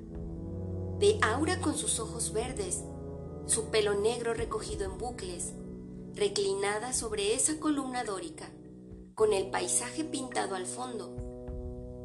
de 1.01 1.19
Aura 1.23 1.61
con 1.63 1.75
sus 1.75 1.99
ojos 1.99 2.33
verdes, 2.35 2.85
su 3.47 3.71
pelo 3.71 3.95
negro 3.95 4.35
recogido 4.35 4.85
en 4.85 4.99
bucles, 4.99 5.55
reclinada 6.15 6.93
sobre 6.93 7.33
esa 7.35 7.59
columna 7.59 8.05
dórica, 8.05 8.53
con 9.15 9.33
el 9.33 9.49
paisaje 9.51 10.05
pintado 10.05 10.57
al 10.57 10.67
fondo, 10.67 11.17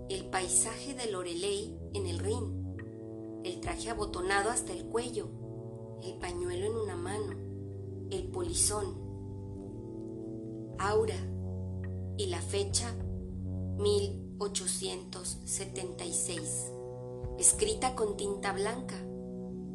el 0.10 0.29
paisaje 0.29 0.93
de 0.93 1.12
Lorelei 1.12 1.77
en 1.93 2.08
el 2.08 2.19
Rin, 2.19 3.43
el 3.43 3.60
traje 3.60 3.89
abotonado 3.89 4.49
hasta 4.49 4.71
el 4.71 4.86
cuello, 4.86 5.27
el 6.01 6.17
pañuelo 6.17 6.65
en 6.65 6.77
una 6.77 6.95
mano, 6.95 7.36
el 8.12 8.29
polizón, 8.29 9.03
Aura 10.79 11.19
y 12.17 12.27
la 12.27 12.41
fecha 12.41 12.95
1876 13.77 16.74
escrita 17.37 17.95
con 17.95 18.17
tinta 18.17 18.53
blanca, 18.53 18.95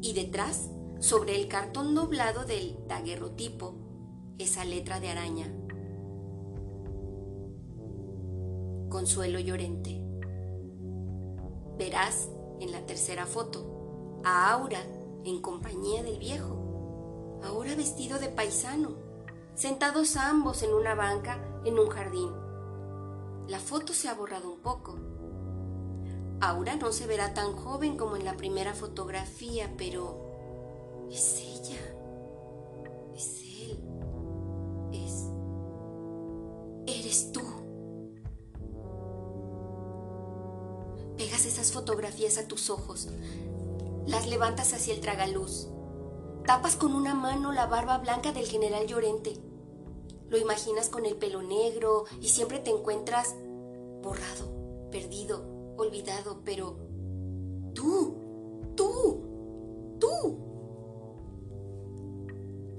y 0.01 0.13
detrás, 0.13 0.69
sobre 0.99 1.35
el 1.35 1.47
cartón 1.47 1.95
doblado 1.95 2.45
del 2.45 2.77
daguerrotipo, 2.87 3.75
esa 4.37 4.65
letra 4.65 4.99
de 4.99 5.09
araña. 5.09 5.53
Consuelo 8.89 9.39
Llorente. 9.39 10.01
Verás 11.77 12.29
en 12.59 12.71
la 12.71 12.85
tercera 12.85 13.25
foto 13.25 14.21
a 14.23 14.51
Aura 14.51 14.81
en 15.23 15.41
compañía 15.41 16.03
del 16.03 16.19
viejo, 16.19 17.39
ahora 17.43 17.75
vestido 17.75 18.19
de 18.19 18.29
paisano, 18.29 18.95
sentados 19.55 20.15
ambos 20.17 20.63
en 20.63 20.73
una 20.73 20.95
banca 20.95 21.61
en 21.65 21.77
un 21.79 21.87
jardín. 21.87 22.31
La 23.47 23.59
foto 23.59 23.93
se 23.93 24.07
ha 24.07 24.13
borrado 24.13 24.51
un 24.51 24.59
poco, 24.59 24.97
Aura 26.41 26.75
no 26.75 26.91
se 26.91 27.05
verá 27.05 27.35
tan 27.35 27.55
joven 27.55 27.97
como 27.97 28.15
en 28.15 28.25
la 28.25 28.35
primera 28.35 28.73
fotografía, 28.73 29.71
pero 29.77 31.07
es 31.11 31.39
ella, 31.39 31.79
es 33.15 33.41
él, 33.61 33.79
es... 34.91 35.27
eres 36.87 37.31
tú. 37.31 37.41
Pegas 41.15 41.45
esas 41.45 41.71
fotografías 41.71 42.39
a 42.39 42.47
tus 42.47 42.71
ojos, 42.71 43.09
las 44.07 44.27
levantas 44.27 44.73
hacia 44.73 44.95
el 44.95 44.99
tragaluz, 44.99 45.67
tapas 46.47 46.75
con 46.75 46.95
una 46.95 47.13
mano 47.13 47.51
la 47.51 47.67
barba 47.67 47.99
blanca 47.99 48.31
del 48.31 48.47
general 48.47 48.87
Llorente. 48.87 49.37
Lo 50.27 50.39
imaginas 50.39 50.89
con 50.89 51.05
el 51.05 51.17
pelo 51.17 51.43
negro 51.43 52.05
y 52.19 52.29
siempre 52.29 52.57
te 52.57 52.71
encuentras 52.71 53.35
borrado, 54.01 54.89
perdido, 54.89 55.50
olvidado, 55.77 56.41
pero 56.43 56.77
tú, 57.73 58.17
tú, 58.75 59.97
tú. 59.99 60.51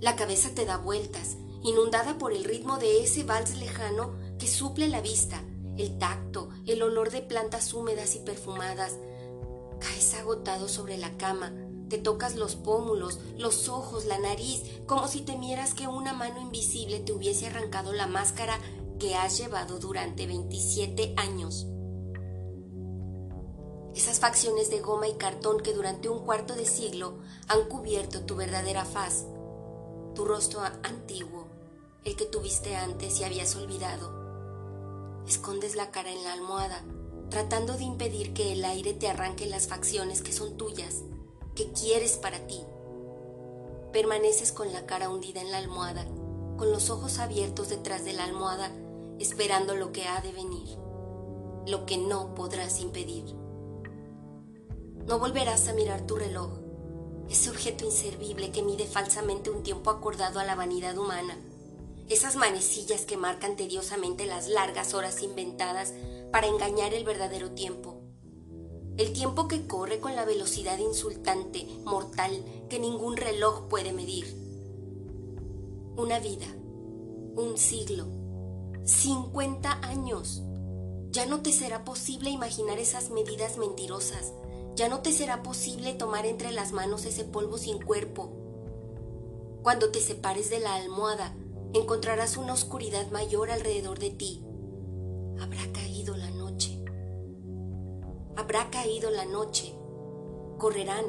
La 0.00 0.16
cabeza 0.16 0.50
te 0.54 0.64
da 0.64 0.78
vueltas, 0.78 1.36
inundada 1.62 2.18
por 2.18 2.32
el 2.32 2.44
ritmo 2.44 2.78
de 2.78 3.02
ese 3.02 3.22
vals 3.22 3.56
lejano 3.56 4.14
que 4.38 4.48
suple 4.48 4.88
la 4.88 5.00
vista, 5.00 5.42
el 5.76 5.98
tacto, 5.98 6.48
el 6.66 6.82
olor 6.82 7.10
de 7.10 7.22
plantas 7.22 7.72
húmedas 7.72 8.16
y 8.16 8.20
perfumadas. 8.20 8.96
Caes 9.80 10.14
agotado 10.14 10.68
sobre 10.68 10.96
la 10.98 11.16
cama, 11.16 11.52
te 11.88 11.98
tocas 11.98 12.36
los 12.36 12.56
pómulos, 12.56 13.20
los 13.36 13.68
ojos, 13.68 14.06
la 14.06 14.18
nariz, 14.18 14.62
como 14.86 15.08
si 15.08 15.20
temieras 15.20 15.74
que 15.74 15.88
una 15.88 16.12
mano 16.12 16.40
invisible 16.40 17.00
te 17.00 17.12
hubiese 17.12 17.48
arrancado 17.48 17.92
la 17.92 18.06
máscara 18.06 18.58
que 18.98 19.14
has 19.14 19.38
llevado 19.38 19.78
durante 19.78 20.26
27 20.26 21.14
años. 21.16 21.66
Esas 23.94 24.20
facciones 24.20 24.70
de 24.70 24.80
goma 24.80 25.06
y 25.06 25.14
cartón 25.14 25.60
que 25.60 25.74
durante 25.74 26.08
un 26.08 26.20
cuarto 26.20 26.54
de 26.54 26.64
siglo 26.64 27.18
han 27.48 27.68
cubierto 27.68 28.22
tu 28.22 28.36
verdadera 28.36 28.86
faz, 28.86 29.26
tu 30.14 30.24
rostro 30.24 30.60
antiguo, 30.82 31.46
el 32.04 32.16
que 32.16 32.24
tuviste 32.24 32.74
antes 32.74 33.20
y 33.20 33.24
habías 33.24 33.54
olvidado. 33.54 34.10
Escondes 35.28 35.76
la 35.76 35.90
cara 35.90 36.10
en 36.10 36.24
la 36.24 36.32
almohada, 36.32 36.82
tratando 37.28 37.74
de 37.74 37.84
impedir 37.84 38.32
que 38.32 38.52
el 38.52 38.64
aire 38.64 38.94
te 38.94 39.08
arranque 39.08 39.46
las 39.46 39.68
facciones 39.68 40.22
que 40.22 40.32
son 40.32 40.56
tuyas, 40.56 41.02
que 41.54 41.70
quieres 41.72 42.16
para 42.16 42.46
ti. 42.46 42.60
Permaneces 43.92 44.52
con 44.52 44.72
la 44.72 44.86
cara 44.86 45.10
hundida 45.10 45.42
en 45.42 45.50
la 45.50 45.58
almohada, 45.58 46.06
con 46.56 46.72
los 46.72 46.88
ojos 46.88 47.18
abiertos 47.18 47.68
detrás 47.68 48.06
de 48.06 48.14
la 48.14 48.24
almohada, 48.24 48.70
esperando 49.18 49.74
lo 49.76 49.92
que 49.92 50.06
ha 50.06 50.22
de 50.22 50.32
venir, 50.32 50.78
lo 51.66 51.84
que 51.84 51.98
no 51.98 52.34
podrás 52.34 52.80
impedir. 52.80 53.41
No 55.06 55.18
volverás 55.18 55.68
a 55.68 55.72
mirar 55.72 56.06
tu 56.06 56.16
reloj, 56.16 56.50
ese 57.28 57.50
objeto 57.50 57.84
inservible 57.84 58.50
que 58.50 58.62
mide 58.62 58.86
falsamente 58.86 59.50
un 59.50 59.62
tiempo 59.62 59.90
acordado 59.90 60.38
a 60.38 60.44
la 60.44 60.54
vanidad 60.54 60.96
humana, 60.96 61.36
esas 62.08 62.36
manecillas 62.36 63.04
que 63.04 63.16
marcan 63.16 63.56
tediosamente 63.56 64.26
las 64.26 64.48
largas 64.48 64.94
horas 64.94 65.22
inventadas 65.22 65.92
para 66.30 66.46
engañar 66.46 66.94
el 66.94 67.04
verdadero 67.04 67.50
tiempo. 67.52 68.00
El 68.96 69.12
tiempo 69.12 69.48
que 69.48 69.66
corre 69.66 69.98
con 70.00 70.14
la 70.14 70.24
velocidad 70.24 70.78
insultante, 70.78 71.66
mortal, 71.84 72.44
que 72.68 72.78
ningún 72.78 73.16
reloj 73.16 73.68
puede 73.68 73.92
medir. 73.92 74.26
Una 75.96 76.18
vida, 76.18 76.46
un 77.34 77.56
siglo, 77.56 78.06
50 78.84 79.80
años. 79.86 80.42
Ya 81.10 81.26
no 81.26 81.40
te 81.40 81.52
será 81.52 81.84
posible 81.84 82.30
imaginar 82.30 82.78
esas 82.78 83.10
medidas 83.10 83.56
mentirosas, 83.56 84.32
ya 84.74 84.88
no 84.88 85.00
te 85.00 85.12
será 85.12 85.42
posible 85.42 85.94
tomar 85.94 86.26
entre 86.26 86.50
las 86.50 86.72
manos 86.72 87.04
ese 87.04 87.24
polvo 87.24 87.58
sin 87.58 87.80
cuerpo. 87.80 88.30
Cuando 89.62 89.90
te 89.90 90.00
separes 90.00 90.50
de 90.50 90.60
la 90.60 90.74
almohada, 90.74 91.34
encontrarás 91.74 92.36
una 92.36 92.54
oscuridad 92.54 93.10
mayor 93.10 93.50
alrededor 93.50 93.98
de 93.98 94.10
ti. 94.10 94.42
Habrá 95.40 95.70
caído 95.72 96.16
la 96.16 96.30
noche. 96.30 96.82
Habrá 98.36 98.70
caído 98.70 99.10
la 99.10 99.26
noche. 99.26 99.74
Correrán 100.58 101.04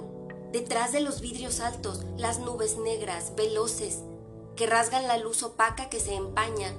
detrás 0.52 0.92
de 0.92 1.00
los 1.00 1.22
vidrios 1.22 1.60
altos 1.62 2.06
las 2.18 2.40
nubes 2.40 2.78
negras, 2.78 3.34
veloces, 3.36 4.04
que 4.56 4.68
rasgan 4.68 5.08
la 5.08 5.18
luz 5.18 5.42
opaca 5.42 5.90
que 5.90 6.00
se 6.00 6.16
empaña 6.16 6.74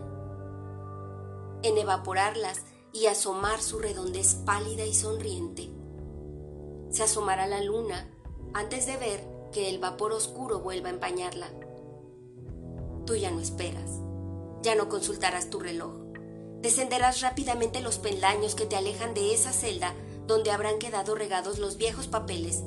en 1.63 1.79
evaporarlas 1.79 2.63
y 2.93 3.07
asomar 3.07 3.61
su 3.61 3.79
redondez 3.79 4.35
pálida 4.35 4.85
y 4.85 4.95
sonriente 4.95 5.74
se 6.95 7.03
asomará 7.03 7.49
la 7.49 7.61
luna 7.61 8.09
antes 8.53 8.87
de 8.87 8.97
ver 8.97 9.27
que 9.51 9.69
el 9.69 9.81
vapor 9.81 10.13
oscuro 10.13 10.61
vuelva 10.61 10.91
a 10.91 10.93
empañarla. 10.93 11.49
Tú 13.05 13.17
ya 13.17 13.33
no 13.33 13.41
esperas, 13.41 13.91
ya 14.63 14.77
no 14.77 14.89
consultarás 14.89 15.51
tu 15.51 15.59
reloj. 15.59 15.93
Descenderás 16.61 17.21
rápidamente 17.21 17.81
los 17.81 17.99
peldaños 17.99 18.55
que 18.55 18.65
te 18.65 18.77
alejan 18.77 19.13
de 19.13 19.35
esa 19.35 19.53
celda 19.53 19.93
donde 20.29 20.53
habrán 20.53 20.79
quedado 20.79 21.17
regados 21.17 21.59
los 21.59 21.79
viejos 21.79 22.07
papeles, 22.07 22.63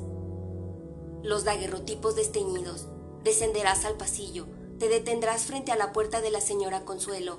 los 1.22 1.44
daguerrotipos 1.44 2.14
desteñidos. 2.14 2.86
Descenderás 3.24 3.86
al 3.86 3.96
pasillo, 3.96 4.46
te 4.78 4.90
detendrás 4.90 5.46
frente 5.46 5.72
a 5.72 5.76
la 5.76 5.94
puerta 5.94 6.20
de 6.20 6.30
la 6.30 6.42
señora 6.42 6.84
Consuelo, 6.84 7.38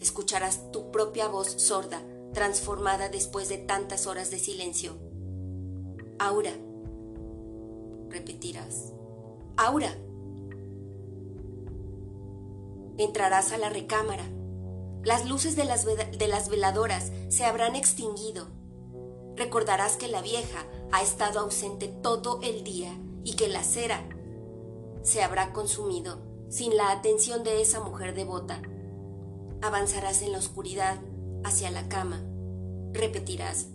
escucharás 0.00 0.72
tu 0.72 0.90
propia 0.90 1.28
voz 1.28 1.48
sorda, 1.60 2.02
transformada 2.32 3.10
después 3.10 3.50
de 3.50 3.58
tantas 3.58 4.06
horas 4.06 4.30
de 4.30 4.38
silencio. 4.38 5.09
Aura. 6.20 6.52
Repetirás. 8.10 8.92
Aura. 9.56 9.96
Entrarás 12.98 13.52
a 13.52 13.56
la 13.56 13.70
recámara. 13.70 14.24
Las 15.02 15.26
luces 15.26 15.56
de 15.56 15.64
las, 15.64 15.86
de 15.86 16.28
las 16.28 16.50
veladoras 16.50 17.10
se 17.30 17.46
habrán 17.46 17.74
extinguido. 17.74 18.48
Recordarás 19.34 19.96
que 19.96 20.08
la 20.08 20.20
vieja 20.20 20.66
ha 20.92 21.00
estado 21.00 21.40
ausente 21.40 21.88
todo 21.88 22.40
el 22.42 22.64
día 22.64 22.94
y 23.24 23.34
que 23.36 23.48
la 23.48 23.62
cera 23.62 24.06
se 25.02 25.22
habrá 25.22 25.54
consumido 25.54 26.20
sin 26.50 26.76
la 26.76 26.90
atención 26.90 27.44
de 27.44 27.62
esa 27.62 27.80
mujer 27.80 28.14
devota. 28.14 28.60
Avanzarás 29.62 30.20
en 30.20 30.32
la 30.32 30.38
oscuridad 30.38 30.98
hacia 31.44 31.70
la 31.70 31.88
cama. 31.88 32.22
Repetirás, 32.92 33.68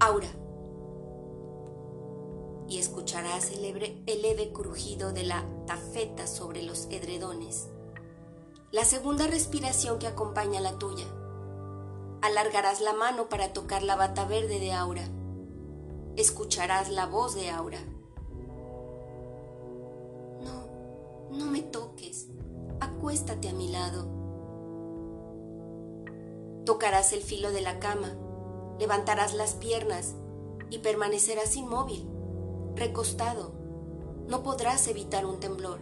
Aura 0.00 0.43
y 2.68 2.78
escucharás 2.78 3.50
el 3.52 3.62
leve, 3.62 4.52
crujido 4.52 5.12
de 5.12 5.24
la 5.24 5.44
tafeta 5.66 6.26
sobre 6.26 6.62
los 6.62 6.86
edredones. 6.86 7.68
La 8.72 8.84
segunda 8.84 9.26
respiración 9.26 9.98
que 9.98 10.06
acompaña 10.06 10.60
la 10.60 10.78
tuya. 10.78 11.06
Alargarás 12.22 12.80
la 12.80 12.94
mano 12.94 13.28
para 13.28 13.52
tocar 13.52 13.82
la 13.82 13.96
bata 13.96 14.24
verde 14.24 14.58
de 14.58 14.72
Aura. 14.72 15.06
Escucharás 16.16 16.90
la 16.90 17.06
voz 17.06 17.34
de 17.34 17.50
Aura. 17.50 17.80
No, 20.40 20.66
no 21.30 21.46
me 21.46 21.62
toques. 21.62 22.28
Acuéstate 22.80 23.50
a 23.50 23.52
mi 23.52 23.68
lado. 23.68 24.08
Tocarás 26.64 27.12
el 27.12 27.20
filo 27.20 27.52
de 27.52 27.60
la 27.60 27.78
cama, 27.78 28.16
levantarás 28.80 29.34
las 29.34 29.52
piernas 29.54 30.14
y 30.70 30.78
permanecerás 30.78 31.56
inmóvil 31.56 32.13
recostado. 32.76 33.52
No 34.28 34.42
podrás 34.42 34.88
evitar 34.88 35.26
un 35.26 35.38
temblor. 35.38 35.78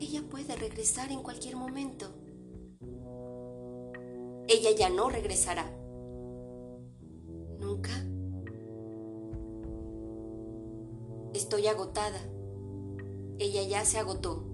Ella 0.00 0.22
puede 0.28 0.56
regresar 0.56 1.10
en 1.10 1.22
cualquier 1.22 1.56
momento. 1.56 2.06
Ella 4.48 4.70
ya 4.76 4.90
no 4.90 5.08
regresará. 5.08 5.70
¿Nunca? 7.58 7.90
Estoy 11.32 11.66
agotada. 11.66 12.20
Ella 13.38 13.62
ya 13.62 13.84
se 13.84 13.98
agotó. 13.98 14.44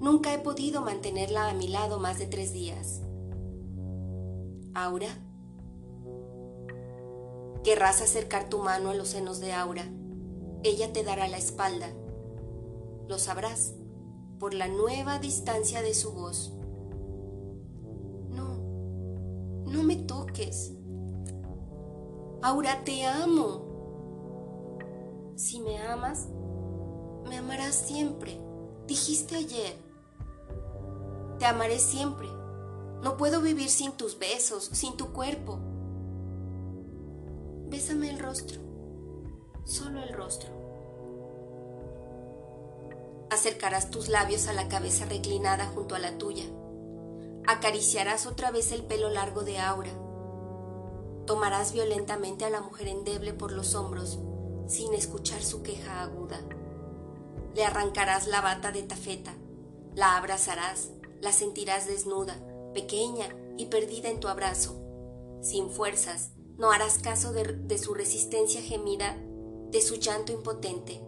Nunca 0.00 0.32
he 0.32 0.38
podido 0.38 0.80
mantenerla 0.80 1.50
a 1.50 1.54
mi 1.54 1.68
lado 1.68 1.98
más 1.98 2.18
de 2.18 2.26
tres 2.26 2.52
días. 2.52 3.02
Aura. 4.74 5.29
Querrás 7.64 8.00
acercar 8.00 8.48
tu 8.48 8.58
mano 8.58 8.90
a 8.90 8.94
los 8.94 9.08
senos 9.08 9.38
de 9.40 9.52
Aura. 9.52 9.84
Ella 10.62 10.92
te 10.92 11.04
dará 11.04 11.28
la 11.28 11.36
espalda. 11.36 11.90
Lo 13.06 13.18
sabrás 13.18 13.74
por 14.38 14.54
la 14.54 14.68
nueva 14.68 15.18
distancia 15.18 15.82
de 15.82 15.92
su 15.92 16.12
voz. 16.12 16.54
No, 18.30 18.56
no 19.66 19.82
me 19.82 19.96
toques. 19.96 20.72
Aura, 22.42 22.82
te 22.84 23.04
amo. 23.04 23.68
Si 25.36 25.60
me 25.60 25.78
amas, 25.78 26.28
me 27.28 27.36
amarás 27.36 27.74
siempre. 27.74 28.40
Dijiste 28.86 29.36
ayer. 29.36 29.74
Te 31.38 31.44
amaré 31.44 31.78
siempre. 31.78 32.28
No 33.02 33.16
puedo 33.18 33.42
vivir 33.42 33.68
sin 33.68 33.92
tus 33.92 34.18
besos, 34.18 34.64
sin 34.72 34.96
tu 34.96 35.12
cuerpo. 35.12 35.58
Bésame 37.70 38.10
el 38.10 38.18
rostro, 38.18 38.60
solo 39.64 40.02
el 40.02 40.12
rostro. 40.12 40.50
Acercarás 43.30 43.92
tus 43.92 44.08
labios 44.08 44.48
a 44.48 44.52
la 44.52 44.68
cabeza 44.68 45.04
reclinada 45.04 45.66
junto 45.66 45.94
a 45.94 46.00
la 46.00 46.18
tuya. 46.18 46.42
Acariciarás 47.46 48.26
otra 48.26 48.50
vez 48.50 48.72
el 48.72 48.82
pelo 48.82 49.08
largo 49.08 49.42
de 49.42 49.60
Aura. 49.60 49.92
Tomarás 51.26 51.72
violentamente 51.72 52.44
a 52.44 52.50
la 52.50 52.60
mujer 52.60 52.88
endeble 52.88 53.34
por 53.34 53.52
los 53.52 53.76
hombros 53.76 54.18
sin 54.66 54.92
escuchar 54.92 55.40
su 55.40 55.62
queja 55.62 56.02
aguda. 56.02 56.40
Le 57.54 57.64
arrancarás 57.64 58.26
la 58.26 58.40
bata 58.40 58.72
de 58.72 58.82
tafeta, 58.82 59.32
la 59.94 60.16
abrazarás, 60.16 60.90
la 61.20 61.30
sentirás 61.32 61.86
desnuda, 61.86 62.36
pequeña 62.74 63.28
y 63.56 63.66
perdida 63.66 64.08
en 64.08 64.18
tu 64.18 64.26
abrazo, 64.26 64.74
sin 65.40 65.70
fuerzas, 65.70 66.32
no 66.60 66.72
harás 66.72 66.98
caso 66.98 67.32
de, 67.32 67.78
su 67.78 67.94
resistencia 67.94 68.60
gemida, 68.60 69.16
de 69.70 69.80
su 69.80 69.94
llanto 69.94 70.30
impotente. 70.30 71.00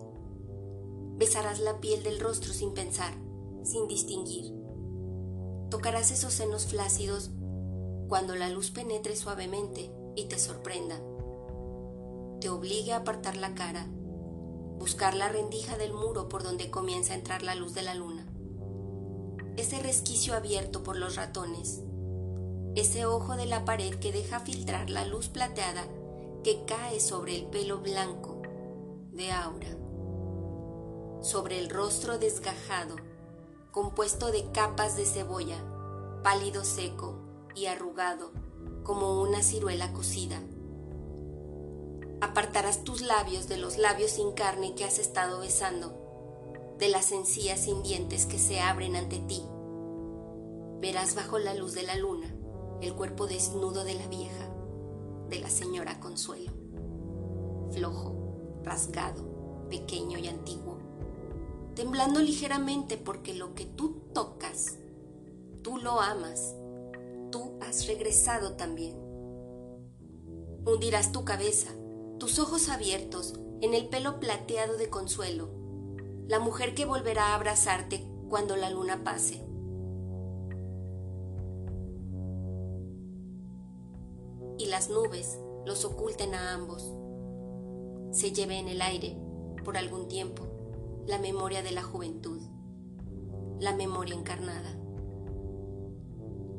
Besarás 1.19 1.61
la 1.61 1.79
piel 1.79 2.03
del 2.03 2.21
rostro 2.21 2.55
sin 2.55 2.73
pensar, 2.73 3.13
sin 3.63 3.87
distinguir. 3.87 4.51
Tocarás 5.69 6.11
esos 6.11 6.33
senos 6.33 6.65
flácidos 6.65 7.33
cuando 8.09 8.35
la 8.35 8.49
luz 8.49 8.71
penetre 8.71 9.15
suavemente 9.15 9.93
y 10.17 10.25
te 10.25 10.39
sorprenda. 10.39 10.99
Te 12.41 12.49
obligue 12.49 12.95
a 12.95 12.97
apartar 12.97 13.37
la 13.37 13.55
cara, 13.55 13.87
buscar 14.79 15.15
la 15.15 15.29
rendija 15.29 15.77
del 15.77 15.93
muro 15.93 16.31
por 16.31 16.43
donde 16.43 16.71
comienza 16.71 17.13
a 17.13 17.17
entrar 17.17 17.43
la 17.43 17.55
luz 17.55 17.75
de 17.75 17.83
la 17.83 17.95
luna. 17.95 18.27
Ese 19.59 19.81
resquicio 19.81 20.35
abierto 20.35 20.83
por 20.83 20.97
los 20.97 21.17
ratones, 21.17 21.83
ese 22.75 23.05
ojo 23.05 23.37
de 23.37 23.45
la 23.45 23.65
pared 23.67 23.95
que 23.97 24.13
deja 24.13 24.41
filtrar 24.41 24.89
la 24.89 25.05
luz 25.05 25.29
plateada 25.29 25.85
que 26.43 26.65
cae 26.65 27.01
sobre 27.01 27.37
el 27.37 27.45
pelo 27.47 27.79
blanco 27.79 28.41
de 29.13 29.31
Aura, 29.31 29.77
sobre 31.21 31.59
el 31.59 31.69
rostro 31.69 32.19
desgajado, 32.19 32.97
compuesto 33.73 34.33
de 34.33 34.51
capas 34.53 34.97
de 34.97 35.05
cebolla, 35.05 35.63
pálido 36.23 36.65
seco 36.65 37.19
y 37.55 37.67
arrugado 37.67 38.33
como 38.85 39.21
una 39.21 39.43
ciruela 39.43 39.93
cocida. 39.93 40.41
Apartarás 42.23 42.85
tus 42.85 43.03
labios 43.03 43.49
de 43.49 43.59
los 43.59 43.77
labios 43.77 44.13
sin 44.13 44.33
carne 44.33 44.75
que 44.75 44.85
has 44.85 44.99
estado 44.99 45.41
besando, 45.41 46.75
de 46.79 46.89
las 46.89 47.13
encías 47.13 47.61
sin 47.61 47.83
dientes 47.83 48.25
que 48.25 48.39
se 48.39 48.61
abren 48.61 48.97
ante 48.97 49.19
ti. 49.19 49.43
Verás 50.81 51.15
bajo 51.15 51.39
la 51.39 51.53
luz 51.55 51.75
de 51.75 51.83
la 51.83 51.97
luna 51.97 52.32
el 52.83 52.95
cuerpo 52.95 53.29
desnudo 53.29 53.85
de 53.85 53.95
la 53.95 54.09
vieja, 54.09 54.49
de 55.29 55.39
la 55.39 55.49
señora 55.49 56.01
Consuelo, 56.01 56.51
flojo, 57.71 58.61
rasgado, 58.65 59.67
pequeño 59.71 60.19
y 60.19 60.27
antiguo, 60.27 60.79
temblando 61.77 62.21
ligeramente 62.21 62.97
porque 62.99 63.35
lo 63.35 63.55
que 63.55 63.67
tú 63.67 64.03
tocas, 64.13 64.79
tú 65.63 65.79
lo 65.79 66.01
amas, 66.01 66.57
tú 67.31 67.53
has 67.61 67.87
regresado 67.87 68.55
también. 68.55 68.97
Hundirás 70.67 71.13
tu 71.13 71.25
cabeza, 71.25 71.71
tus 72.19 72.41
ojos 72.41 72.69
abiertos, 72.69 73.35
en 73.61 73.75
el 73.75 73.89
pelo 73.89 74.19
plateado 74.19 74.77
de 74.77 74.91
Consuelo, 74.91 75.51
la 76.27 76.41
mujer 76.41 76.75
que 76.75 76.85
volverá 76.85 77.29
a 77.29 77.35
abrazarte 77.37 78.05
cuando 78.29 78.57
la 78.57 78.71
luna 78.71 79.05
pase. 79.05 79.52
Y 84.59 84.67
las 84.67 84.91
nubes 84.91 85.39
los 85.65 85.85
oculten 85.85 86.35
a 86.35 86.55
ambos. 86.55 86.93
Se 88.11 88.33
lleve 88.33 88.59
en 88.59 88.69
el 88.69 88.83
aire, 88.83 89.17
por 89.65 89.77
algún 89.77 90.09
tiempo, 90.09 90.45
la 91.07 91.19
memoria 91.19 91.63
de 91.63 91.73
la 91.73 91.83
juventud, 91.83 92.41
la 93.59 93.75
memoria 93.75 94.15
encarnada. 94.15 94.77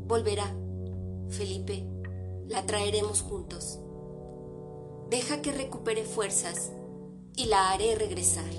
Volverá, 0.08 0.56
Felipe, 1.30 1.86
la 2.48 2.66
traeremos 2.66 3.22
juntos. 3.22 3.80
Deja 5.10 5.42
que 5.42 5.52
recupere 5.52 6.04
fuerzas 6.04 6.72
y 7.36 7.46
la 7.46 7.72
haré 7.72 7.96
regresar. 7.96 8.50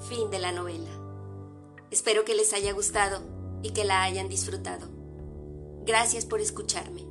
Fin 0.00 0.30
de 0.30 0.38
la 0.38 0.52
novela. 0.52 0.90
Espero 1.90 2.24
que 2.24 2.34
les 2.34 2.52
haya 2.52 2.72
gustado 2.72 3.37
y 3.62 3.70
que 3.70 3.84
la 3.84 4.02
hayan 4.02 4.28
disfrutado. 4.28 4.88
Gracias 5.84 6.24
por 6.24 6.40
escucharme. 6.40 7.07